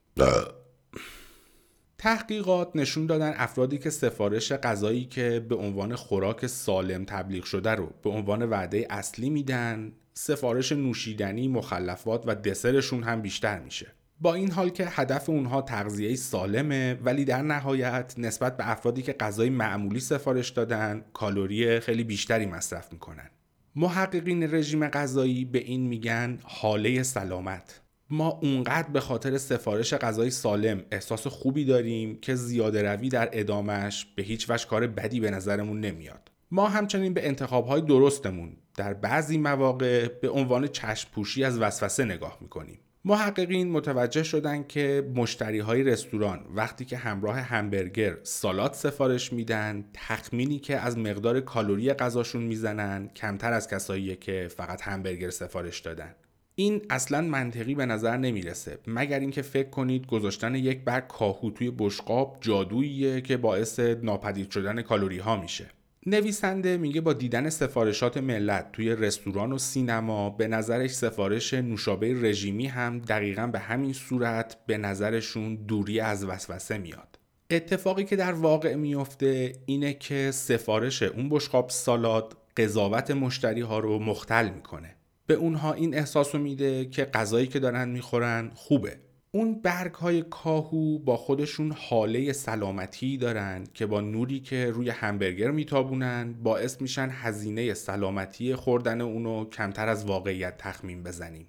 [1.98, 7.90] تحقیقات نشون دادن افرادی که سفارش غذایی که به عنوان خوراک سالم تبلیغ شده رو
[8.02, 13.86] به عنوان وعده اصلی میدن سفارش نوشیدنی، مخلفات و دسرشون هم بیشتر میشه.
[14.20, 19.12] با این حال که هدف اونها تغذیه سالمه ولی در نهایت نسبت به افرادی که
[19.12, 23.30] غذای معمولی سفارش دادن کالری خیلی بیشتری مصرف می‌کنن.
[23.76, 27.80] محققین رژیم غذایی به این میگن حاله سلامت.
[28.10, 34.06] ما اونقدر به خاطر سفارش غذای سالم احساس خوبی داریم که زیاده روی در ادامش
[34.16, 36.30] به هیچ وجه کار بدی به نظرمون نمیاد.
[36.50, 42.38] ما همچنین به انتخابهای درستمون در بعضی مواقع به عنوان چشم پوشی از وسوسه نگاه
[42.40, 42.78] می‌کنیم.
[43.04, 50.58] محققین متوجه شدن که مشتری های رستوران وقتی که همراه همبرگر سالات سفارش میدن تخمینی
[50.58, 56.14] که از مقدار کالری غذاشون می‌زنن کمتر از کسایی که فقط همبرگر سفارش دادن.
[56.54, 58.78] این اصلا منطقی به نظر نمی‌رسه.
[58.86, 64.82] مگر اینکه فکر کنید گذاشتن یک برگ کاهو توی بشقاب جادوییه که باعث ناپدید شدن
[64.82, 65.66] کالری ها میشه.
[66.08, 72.66] نویسنده میگه با دیدن سفارشات ملت توی رستوران و سینما به نظرش سفارش نوشابه رژیمی
[72.66, 77.18] هم دقیقا به همین صورت به نظرشون دوری از وسوسه میاد.
[77.50, 83.98] اتفاقی که در واقع میفته اینه که سفارش اون بشقاب سالاد قضاوت مشتری ها رو
[83.98, 84.94] مختل می‌کنه.
[85.26, 88.96] به اونها این احساس میده که غذایی که دارن می‌خورن خوبه.
[89.38, 95.50] اون برگ های کاهو با خودشون حاله سلامتی دارن که با نوری که روی همبرگر
[95.50, 101.46] میتابونن باعث میشن هزینه سلامتی خوردن اونو کمتر از واقعیت تخمین بزنیم.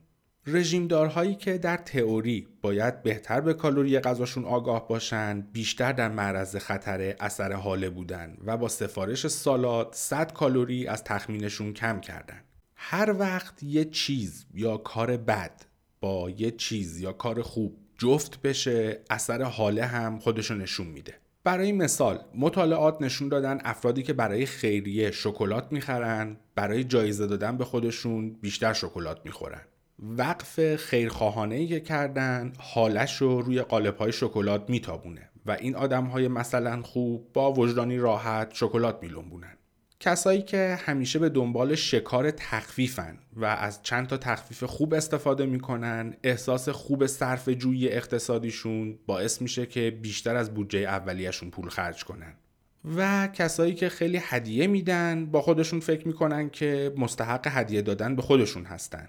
[0.47, 7.15] رژیمدارهایی که در تئوری باید بهتر به کالری غذاشون آگاه باشن بیشتر در معرض خطر
[7.19, 12.41] اثر حاله بودن و با سفارش سالات 100 کالری از تخمینشون کم کردن.
[12.75, 15.68] هر وقت یه چیز یا کار بد
[16.01, 21.13] با یه چیز یا کار خوب جفت بشه اثر حاله هم خودشو نشون میده.
[21.43, 27.65] برای مثال مطالعات نشون دادن افرادی که برای خیریه شکلات می‌خرن برای جایزه دادن به
[27.65, 29.61] خودشون بیشتر شکلات می‌خورن.
[29.99, 36.05] وقف خیرخواهانه ای که کردن حالش رو روی قالب های شکلات میتابونه و این آدم
[36.05, 39.57] های مثلا خوب با وجدانی راحت شکلات میلنبونن.
[40.01, 46.13] کسایی که همیشه به دنبال شکار تخفیفن و از چند تا تخفیف خوب استفاده می‌کنن
[46.23, 52.33] احساس خوب صرف جویی اقتصادیشون باعث میشه که بیشتر از بودجه اولیهشون پول خرج کنن.
[52.95, 58.21] و کسایی که خیلی هدیه میدن با خودشون فکر می‌کنن که مستحق هدیه دادن به
[58.21, 59.07] خودشون هستن.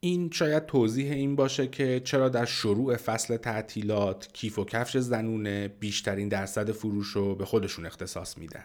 [0.00, 5.68] این شاید توضیح این باشه که چرا در شروع فصل تعطیلات کیف و کفش زنونه
[5.68, 8.64] بیشترین درصد فروش رو به خودشون اختصاص میدن.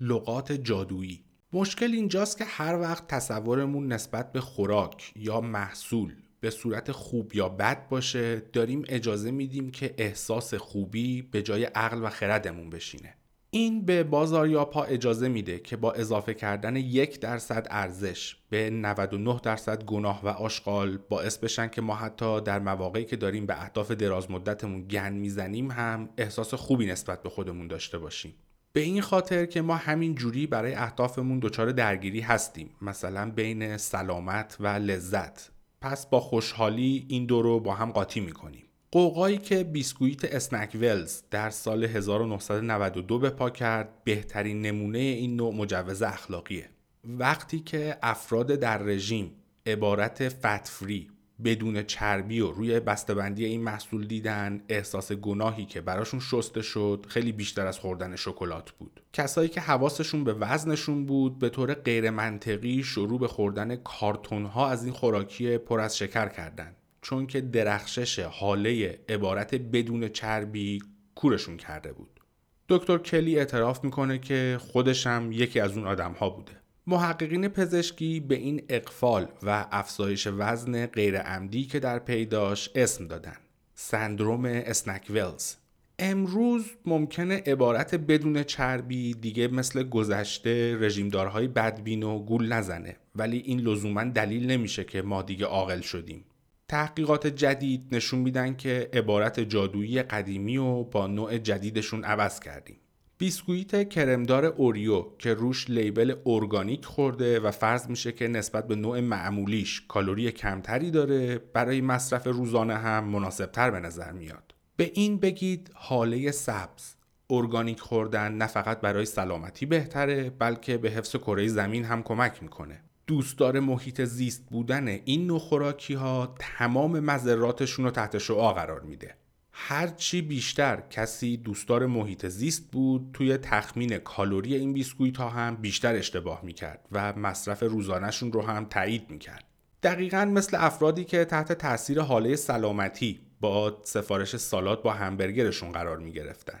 [0.00, 1.24] لغات جادویی.
[1.52, 7.48] مشکل اینجاست که هر وقت تصورمون نسبت به خوراک یا محصول به صورت خوب یا
[7.48, 13.14] بد باشه داریم اجازه میدیم که احساس خوبی به جای عقل و خردمون بشینه.
[13.50, 19.84] این به بازاریابها اجازه میده که با اضافه کردن یک درصد ارزش به 99 درصد
[19.84, 24.30] گناه و آشغال باعث بشن که ما حتی در مواقعی که داریم به اهداف دراز
[24.30, 28.34] مدتمون گن می‌زنیم هم احساس خوبی نسبت به خودمون داشته باشیم.
[28.76, 32.70] به این خاطر که ما همین جوری برای اهدافمون دچار درگیری هستیم.
[32.82, 35.50] مثلا بین سلامت و لذت.
[35.80, 38.64] پس با خوشحالی این دو رو با هم قاطی می‌کنیم.
[38.90, 45.54] قوقایی که بیسکویت اسنک ولز در سال 1992 به پا کرد بهترین نمونه این نوع
[45.54, 46.68] مجوز اخلاقیه.
[47.04, 49.30] وقتی که افراد در رژیم
[49.66, 51.10] عبارت فتفری
[51.44, 57.32] بدون چربی و روی بسته‌بندی این محصول دیدن احساس گناهی که براشون شسته شد خیلی
[57.32, 59.00] بیشتر از خوردن شکلات بود.
[59.12, 64.70] کسایی که حواسشون به وزنشون بود به طور غیر منطقی شروع به خوردن کارتون ها
[64.70, 70.82] از این خوراکی پر از شکر کردند چون که درخشش حاله عبارت بدون چربی
[71.14, 72.20] کورشون کرده بود.
[72.68, 76.63] دکتر کلی اعتراف می‌کنه که خودشم یکی از اون آدم ها بوده.
[76.86, 83.36] محققین پزشکی به این اقفال و افزایش وزن غیرعمدی که در پیداش اسم دادن.
[83.74, 85.54] سندروم اسنک ولز.
[85.98, 92.96] امروز ممکنه عبارت بدون چربی دیگه مثل گذشته رژیمدارهای بدبین و گول نزنه.
[93.16, 96.24] ولی این لزوما دلیل نمیشه که ما دیگه عاقل شدیم.
[96.68, 102.76] تحقیقات جدید نشون میدن که عبارت جادویی قدیمی و با نوع جدیدشون عوض کردیم.
[103.18, 109.00] بیسکویت کرمدار اوریو که روش label ارگانیک خورده و فرض میشه که نسبت به نوع
[109.00, 114.54] معمولیش کالری کمتری داره برای مصرف روزانه هم مناسبتر به نظر میاد.
[114.76, 116.94] به این بگید حاله سبز.
[117.30, 122.80] ارگانیک خوردن نه فقط برای سلامتی بهتره بلکه به حفظ کره زمین هم کمک می‌کنه.
[123.06, 129.16] دوستدار محیط زیست بودن این نوع خوراکی ها تمام مذراتشون رو تحت شعا قرار میده.
[129.56, 130.82] هرچی بیشتر.
[130.90, 136.88] کسی دوستدار محیط زیست بود توی تخمین کالری این بیسکویت ها هم بیشتر اشتباه می‌کرد
[136.92, 139.44] و مصرف روزانهشون رو هم تایید می‌کرد.
[139.82, 146.60] دقیقا مثل افرادی که تحت تاثیر حاله سلامتی با سفارش سالات با همبرگرشون قرار می‌گرفتن.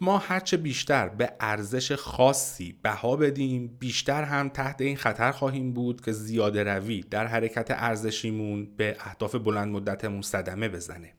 [0.00, 6.00] ما هرچه بیشتر به ارزش خاصی بها بدیم بیشتر هم تحت این خطر خواهیم بود
[6.00, 11.14] که زیاده روی در حرکت ارزشیمون به اهداف بلند مدتمون صدمه بزنه.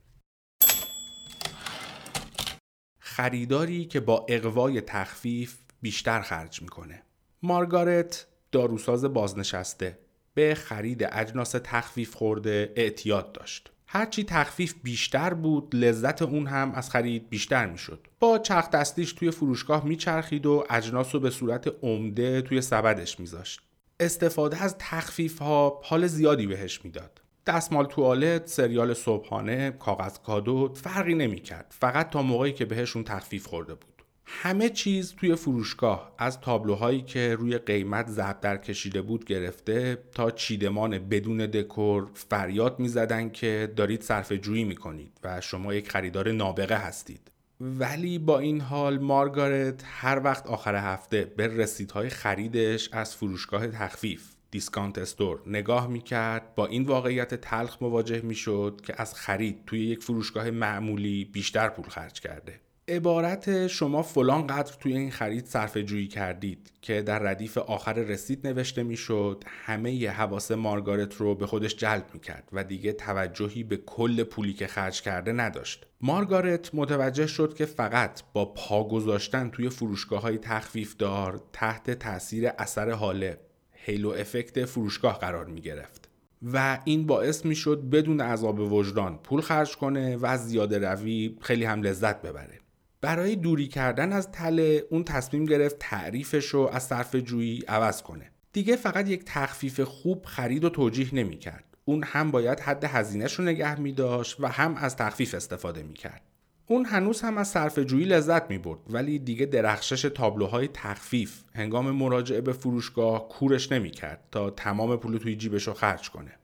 [3.16, 7.02] خریداری که با اقوای تخفیف بیشتر خرج می‌کنه.
[7.42, 9.98] مارگارت داروساز بازنشسته
[10.34, 13.72] به خرید اجناس تخفیف خورده اعتیاد داشت.
[13.86, 18.06] هرچی تخفیف بیشتر بود لذت اون هم از خرید بیشتر می‌شد.
[18.20, 23.60] با چرخ دستیش توی فروشگاه میچرخید و اجناس رو به صورت عمده توی سبدش میذاشت.
[24.00, 27.20] استفاده از تخفیف ها حال زیادی بهش می‌داد.
[27.46, 31.74] دستمال توالت، سریال صبحانه، کاغذ کادو فرقی نمی‌کرد.
[31.80, 34.02] فقط تا موقعی که بهشون تخفیف خورده بود.
[34.26, 40.30] همه چیز توی فروشگاه از تابلوهایی که روی قیمت ضرب در کشیده بود گرفته تا
[40.30, 46.76] چیدمان بدون دکور فریاد می‌زدن که دارید صرف جویی می‌کنید و شما یک خریدار نابغه
[46.76, 47.30] هستید.
[47.60, 54.33] ولی با این حال مارگارت هر وقت آخر هفته به رسیدهای خریدش از فروشگاه تخفیف
[54.54, 60.02] discount store نگاه می‌کرد با این واقعیت تلخ مواجه می‌شد که از خرید توی یک
[60.02, 62.60] فروشگاه معمولی بیشتر پول خرج کرده.
[62.88, 68.46] عبارت شما فلان قدر توی این خرید صرفه جویی کردید که در ردیف آخر رسید
[68.46, 73.76] نوشته می‌شد همه ی حواس مارگارت رو به خودش جلب می‌کرد و دیگه توجهی به
[73.76, 75.86] کل پولی که خرج کرده نداشت.
[76.00, 82.48] مارگارت متوجه شد که فقط با پا گذاشتن توی فروشگاه های تخفیف دار تحت تاثیر
[82.58, 83.38] اثر حاله
[83.86, 86.08] هیلو افکت فروشگاه قرار می گرفت.
[86.52, 91.36] و این باعث می شد بدون عذاب وجدان پول خرج کنه و از زیاده روی
[91.40, 92.58] خیلی هم لذت ببره.
[93.00, 98.30] برای دوری کردن از تله اون تصمیم گرفت تعریفش رو از صرف جویی عوض کنه.
[98.52, 101.64] دیگه فقط یک تخفیف خوب خرید و توجیه نمی کرد.
[101.84, 105.94] اون هم باید حد هزینهش رو نگه می داشت و هم از تخفیف استفاده می
[105.94, 106.22] کرد.
[106.66, 111.90] اون هنوز هم از صرف جویی لذت می برد ولی دیگه درخشش تابلوهای تخفیف هنگام
[111.90, 116.38] مراجعه به فروشگاه کورش نمی کرد تا تمام پول توی جیبش رو خرج کنه.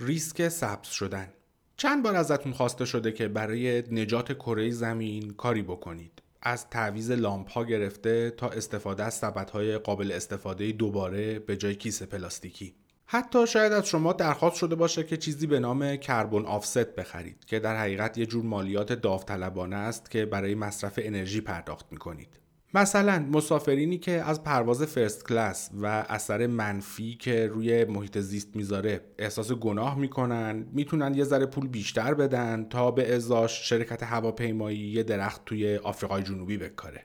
[0.00, 1.32] ریسک سبز شدن
[1.76, 6.22] چند بار ازتون خواسته شده که برای نجات کره زمین کاری بکنید.
[6.42, 12.06] از تعویز لامپ ها گرفته تا استفاده از سبد قابل استفاده دوباره به جای کیسه
[12.06, 12.74] پلاستیکی.
[13.12, 17.58] حتی شاید از شما درخواست شده باشه که چیزی به نام کربن آفست بخرید که
[17.58, 22.28] در حقیقت یه جور مالیات داوطلبانه است که برای مصرف انرژی پرداخت می‌کنید.
[22.74, 29.00] مثلا مسافرینی که از پرواز فرست کلاس و اثر منفی که روی محیط زیست می‌ذاره
[29.18, 35.02] احساس گناه می‌کنن می‌تونن یه ذره پول بیشتر بدن تا به ازاش شرکت هواپیمایی یه
[35.02, 37.04] درخت توی آفریقای جنوبی بکاره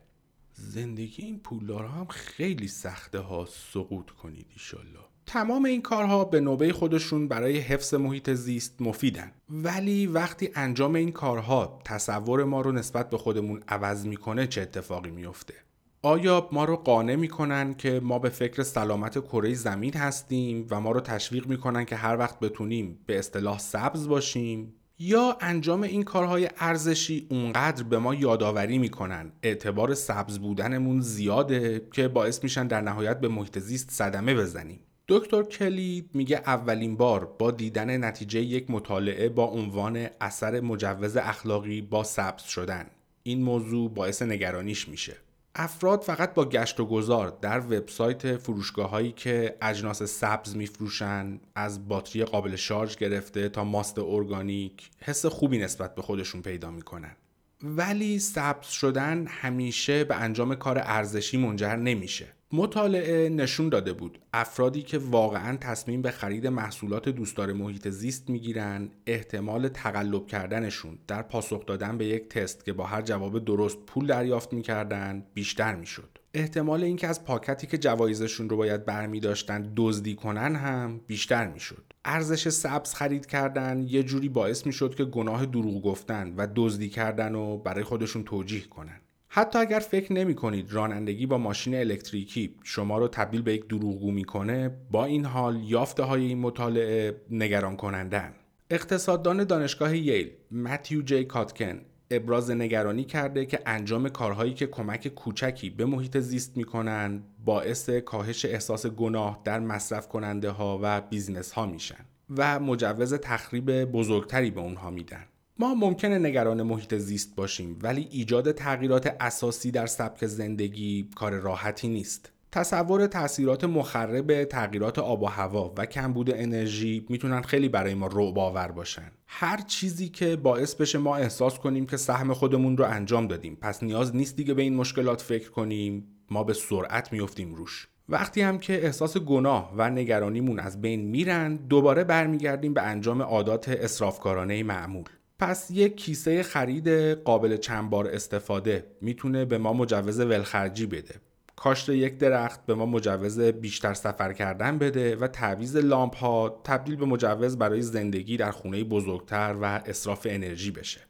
[0.53, 6.73] زندگی این پولدارها هم خیلی سخته ها سقوط کنید ایشالله تمام این کارها به نوبه
[6.73, 9.31] خودشون برای حفظ محیط زیست مفیدن.
[9.49, 15.11] ولی وقتی انجام این کارها تصور ما رو نسبت به خودمون عوض می‌کنه چه اتفاقی
[15.11, 15.53] میفته
[16.01, 20.91] آیا ما رو قانع می‌کنن که ما به فکر سلامت کره زمین هستیم و ما
[20.91, 26.49] رو تشویق می‌کنن که هر وقت بتونیم به اصطلاح سبز باشیم؟ یا انجام این کارهای
[26.57, 33.19] ارزشی اونقدر به ما یادآوری می‌کنن اعتبار سبز بودنمون زیاده که باعث میشن در نهایت
[33.19, 39.29] به محیط زیست صدمه بزنیم؟ دکتر کلی میگه اولین بار با دیدن نتیجه یک مطالعه
[39.29, 42.85] با عنوان اثر مجوز اخلاقی با سبز شدن.
[43.23, 45.17] این موضوع باعث نگرانیش میشه.
[45.55, 51.87] افراد فقط با گشت و گذار در وبسایت فروشگاه هایی که اجناس سبز میفروشن از
[51.87, 57.15] باتری قابل شارژ گرفته تا ماست ارگانیک حس خوبی نسبت به خودشون پیدا می‌کنن.
[57.63, 62.34] ولی سبز شدن همیشه به انجام کار ارزشی منجر نمیشه.
[62.55, 64.19] مطالعه نشون داده بود.
[64.33, 71.21] افرادی که واقعا تصمیم به خرید محصولات دوستدار محیط زیست می‌گیرن احتمال تقلب کردنشون در
[71.21, 76.09] پاسخ دادن به یک تست که با هر جواب درست پول دریافت می‌کردن بیشتر می‌شد.
[76.33, 81.83] احتمال اینکه از پاکتی که جوایزشون رو باید برمی داشتن دزدی کنن هم بیشتر می‌شد.
[82.05, 87.33] ارزش سبز خرید کردن یه جوری باعث می‌شد که گناه دروغ گفتن و دزدی کردن
[87.33, 88.99] رو برای خودشون توجیه کنن.
[89.37, 94.11] حتی اگر فکر نمی کنید رانندگی با ماشین الکتریکی شما رو تبدیل به یک دروغگو
[94.11, 98.33] می‌کنه با این حال یافته های این مطالعه نگران کنندن
[98.69, 101.81] اقتصاددان دانشگاه ییل متیو جی کاتکن
[102.11, 108.45] ابراز نگرانی کرده که انجام کارهایی که کمک کوچکی به محیط زیست می‌کنن باعث کاهش
[108.45, 112.05] احساس گناه در مصرف کننده ها و business ها میشن
[112.37, 115.25] و مجوز تخریب بزرگتری به اونها میدن.
[115.59, 121.87] ما ممکنه نگران محیط زیست باشیم ولی ایجاد تغییرات اساسی در سبک زندگی کار راحتی
[121.87, 122.31] نیست.
[122.51, 128.39] تصور تاثیرات مخرب تغییرات آب و هوا و کمبود انرژی می‌تونن خیلی برای ما رعب
[128.39, 129.11] آور باشن.
[129.27, 133.83] هر چیزی که باعث بشه ما احساس کنیم که سهم خودمون رو انجام دادیم پس
[133.83, 137.87] نیاز نیست دیگه به این مشکلات فکر کنیم ما به سرعت میفتیم روش.
[138.09, 143.69] وقتی هم که احساس گناه و نگرانیمون از بین میرن دوباره برمیگردیم به انجام عادات
[143.69, 145.05] اصرافکارانه معمول
[145.39, 146.87] پس یک کیسه خرید
[147.23, 151.15] قابل چند بار استفاده می‌تونه به ما مجوز ولخرجی بده.
[151.55, 156.95] کاشت یک درخت به ما مجوز بیشتر سفر کردن بده و تعویز لامپ ها تبدیل
[156.95, 161.01] به مجوز برای زندگی در خونه بزرگتر و اصراف انرژی بشه.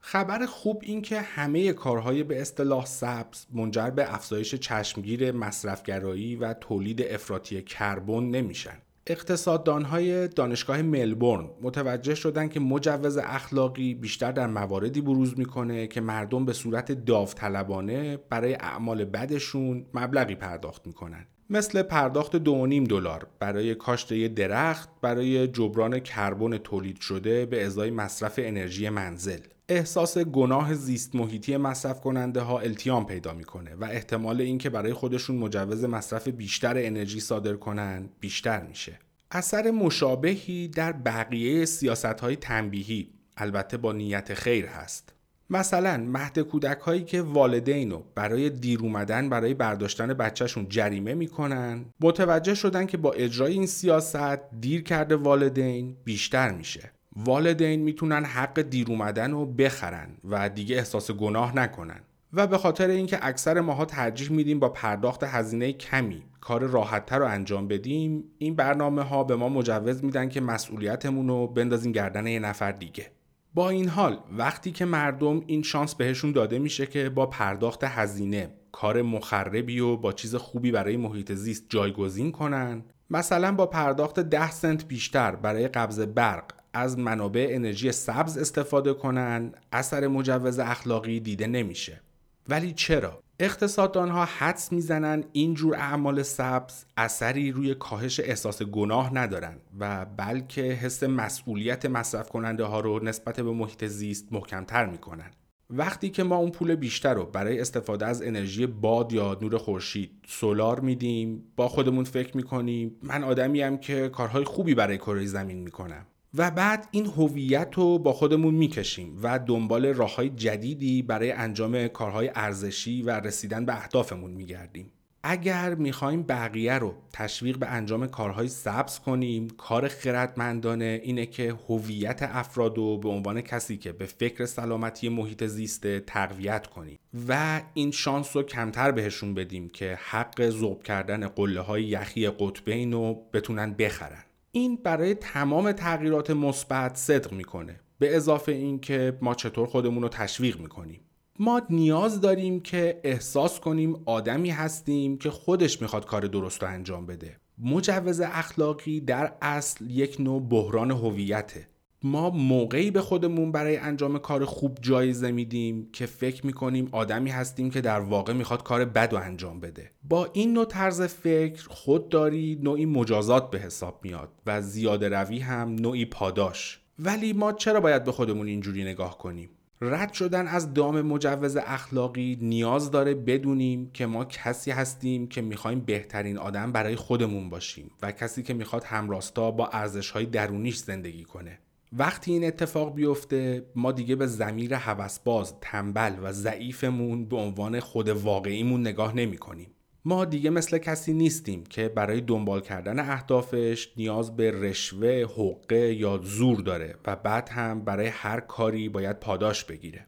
[0.00, 6.52] خبر خوب این که همه کارهای به اصطلاح سبز منجر به افزایش چشمگیر مصرفگرایی و
[6.52, 8.78] تولید افراطی کربن نمیشن.
[9.08, 16.44] اقتصاددانهای دانشگاه ملبورن متوجه شدن که مجوز اخلاقی بیشتر در مواردی بروز می‌کنه که مردم
[16.44, 21.26] به صورت داوطلبانه برای اعمال بدشون مبلغی پرداخت می‌کنن.
[21.50, 28.34] مثل پرداخت 2.5 دلار برای کاشت درخت برای جبران کربن تولید شده به ازای مصرف
[28.42, 29.40] انرژی منزل.
[29.70, 35.36] احساس گناه زیست محیطی مصرف کننده ها التیام پیدا می‌کنه و احتمال اینکه برای خودشون
[35.36, 38.98] مجوز مصرف بیشتر انرژی صادر کنن بیشتر میشه.
[39.30, 45.12] اثر مشابهی در بقیه سیاست های تنبیهی البته با نیت خیر هست.
[45.50, 51.84] مثلا مهد کودک هایی که والدین رو برای دیر اومدن برای برداشتن بچهشون جریمه می‌کنن
[52.00, 56.92] متوجه شدن که با اجرای این سیاست دیر کرده والدین بیشتر میشه.
[57.24, 62.00] والدین می‌تونن حق دیر اومدن رو بخرن و دیگه احساس گناه نکنن.
[62.32, 67.26] و به خاطر اینکه اکثر ماها ترجیح میدیم با پرداخت هزینه کمی کار راحتتر رو
[67.26, 72.38] انجام بدیم این برنامه ها به ما مجوز میدن که مسئولیتمون رو بندازیم گردن یه
[72.38, 73.10] نفر دیگه.
[73.54, 78.50] با این حال وقتی که مردم این شانس بهشون داده میشه که با پرداخت هزینه
[78.72, 84.50] کار مخربی و با چیز خوبی برای محیط زیست جایگزین کنن مثلا با پرداخت 10
[84.50, 91.46] سنت بیشتر برای قبض برق از منابع انرژی سبز استفاده کنن اثر مجوز اخلاقی دیده
[91.46, 92.00] نمیشه.
[92.48, 99.14] ولی چرا؟ اقتصاددان ها حدس می‌زنن این جور اعمال سبز اثری روی کاهش احساس گناه
[99.14, 105.30] ندارن و بلکه حس مسئولیت مصرف کننده ها رو نسبت به محیط زیست محکمتر می‌کنن.
[105.70, 110.10] وقتی که ما اون پول بیشتر رو برای استفاده از انرژی باد یا نور خورشید
[110.26, 116.06] سولار میدیم با خودمون فکر می‌کنیم من آدمیم که کارهای خوبی برای کره زمین می‌کنم.
[116.34, 121.88] و بعد این هویت رو با خودمون می‌کشیم و دنبال راه های جدیدی برای انجام
[121.88, 124.92] کارهای ارزشی و رسیدن به اهدافمون میگردیم.
[125.22, 132.22] اگر می‌خوایم بقیه رو تشویق به انجام کارهای سبز کنیم کار خردمندانه اینه که هویت
[132.22, 136.98] افراد رو به عنوان کسی که به فکر سلامتی محیط زیسته تقویت کنیم
[137.28, 142.92] و این شانس رو کمتر بهشون بدیم که حق ذوب کردن قله های یخی قطبین
[142.92, 144.24] رو بتونن بخرن.
[144.58, 147.80] این برای تمام تغییرات مثبت صدق می‌کنه.
[147.98, 151.00] به اضافه اینکه ما چطور خودمون رو تشویق می‌کنیم.
[151.38, 157.06] ما نیاز داریم که احساس کنیم آدمی هستیم که خودش می‌خواد کار درست رو انجام
[157.06, 157.36] بده.
[157.58, 161.68] مجوز اخلاقی در اصل یک نوع بحران هویته.
[162.02, 167.70] ما موقعی به خودمون برای انجام کار خوب جایزه میدیم که فکر می‌کنیم آدمی هستیم
[167.70, 169.90] که در واقع می‌خواد کار بد رو انجام بده.
[170.08, 175.74] با این نوع طرز فکر خودداری نوعی مجازات به حساب میاد و زیاده روی هم
[175.74, 176.80] نوعی پاداش.
[176.98, 182.38] ولی ما چرا باید به خودمون اینجوری نگاه کنیم؟ رد شدن از دام مجوز اخلاقی
[182.40, 188.12] نیاز داره بدونیم که ما کسی هستیم که می‌خوایم بهترین آدم برای خودمون باشیم و
[188.12, 191.58] کسی که می‌خواد همراستا با ارزشهای درونیش زندگی کنه.
[191.92, 198.08] وقتی این اتفاق بیفته ما دیگه به زمیر هوسباز تنبل و ضعیفمون به عنوان خود
[198.08, 199.70] واقعیمون نگاه نمی کنیم.
[200.04, 206.20] ما دیگه مثل کسی نیستیم که برای دنبال کردن اهدافش نیاز به رشوه، حقه یا
[206.22, 210.06] زور داره و بعد هم برای هر کاری باید پاداش بگیره.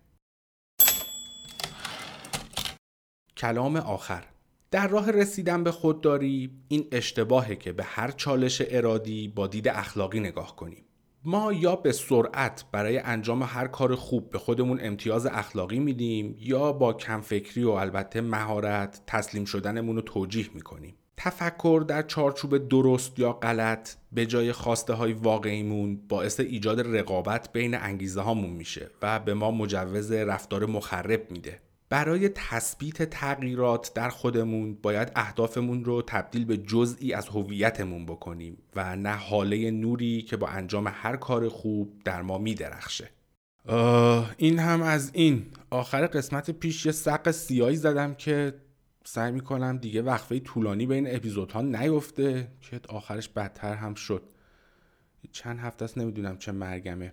[3.36, 4.24] کلام آخر
[4.70, 10.20] در راه رسیدن به خودداری این اشتباهه که به هر چالش ارادی با دید اخلاقی
[10.20, 10.84] نگاه کنیم.
[11.24, 16.72] ما یا به سرعت برای انجام هر کار خوب به خودمون امتیاز اخلاقی میدیم یا
[16.72, 20.94] با کمفکری و البته مهارت تسلیم شدنمون رو توجیه می‌کنیم.
[21.16, 27.74] تفکر در چارچوب درست یا غلط به جای خواسته های واقعیمون باعث ایجاد رقابت بین
[27.74, 31.60] انگیزه هامون میشه و به ما مجوز رفتار مخرب میده.
[31.90, 38.96] برای تثبیت تغییرات در خودمون باید اهدافمون رو تبدیل به جزئی از هویتمون بکنیم و
[38.96, 43.10] نه حاله نوری که با انجام هر کار خوب در ما میدرخشه.
[44.36, 45.46] این هم از این.
[45.70, 48.54] آخر قسمت پیش یه سق سیایی زدم که
[49.04, 54.22] سعی می‌کنم دیگه وقفه طولانی به این اپیزودها نیفته که آخرش بدتر هم شد.
[55.32, 57.12] چند هفته است نمی‌دونم چه مرگمه.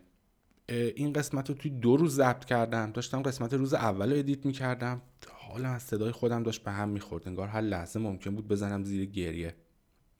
[0.69, 2.91] این قسمت رو توی دو روز ضبط کردم.
[2.91, 5.01] داشتم قسمت روز اول رو edit می‌کردم.
[5.29, 7.27] حالم از صدای خودم داشت به هم می‌خورد.
[7.27, 9.55] انگار هر لحظه ممکن بود بزنم زیر گریه.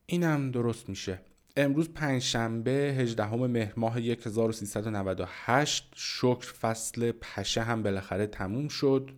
[0.06, 1.22] اینم درست میشه.
[1.58, 9.12] امروز پنجشنبه 18 مهر ماه 1398 شکر فصل پشه هم بالاخره تموم شد.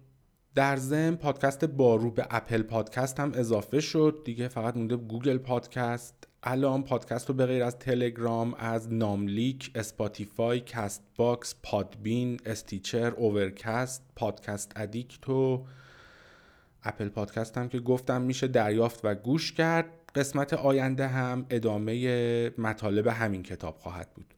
[0.55, 4.21] در ضمن پادکست بارو به Apple Podcast هم اضافه شد.
[4.25, 6.27] دیگه فقط مونده Google Podcast.
[6.43, 14.71] الان پادکست رو به غیر از تلگرام از ناملیک، Spotify، Castbox، Podbean، Stitcher، Overcast، Podcast
[14.75, 15.65] Addict و
[16.83, 19.85] اپل پادکست هم که گفتم میشه دریافت و گوش کرد.
[20.15, 24.33] قسمت آینده هم ادامه مطالب همین کتاب خواهد بود.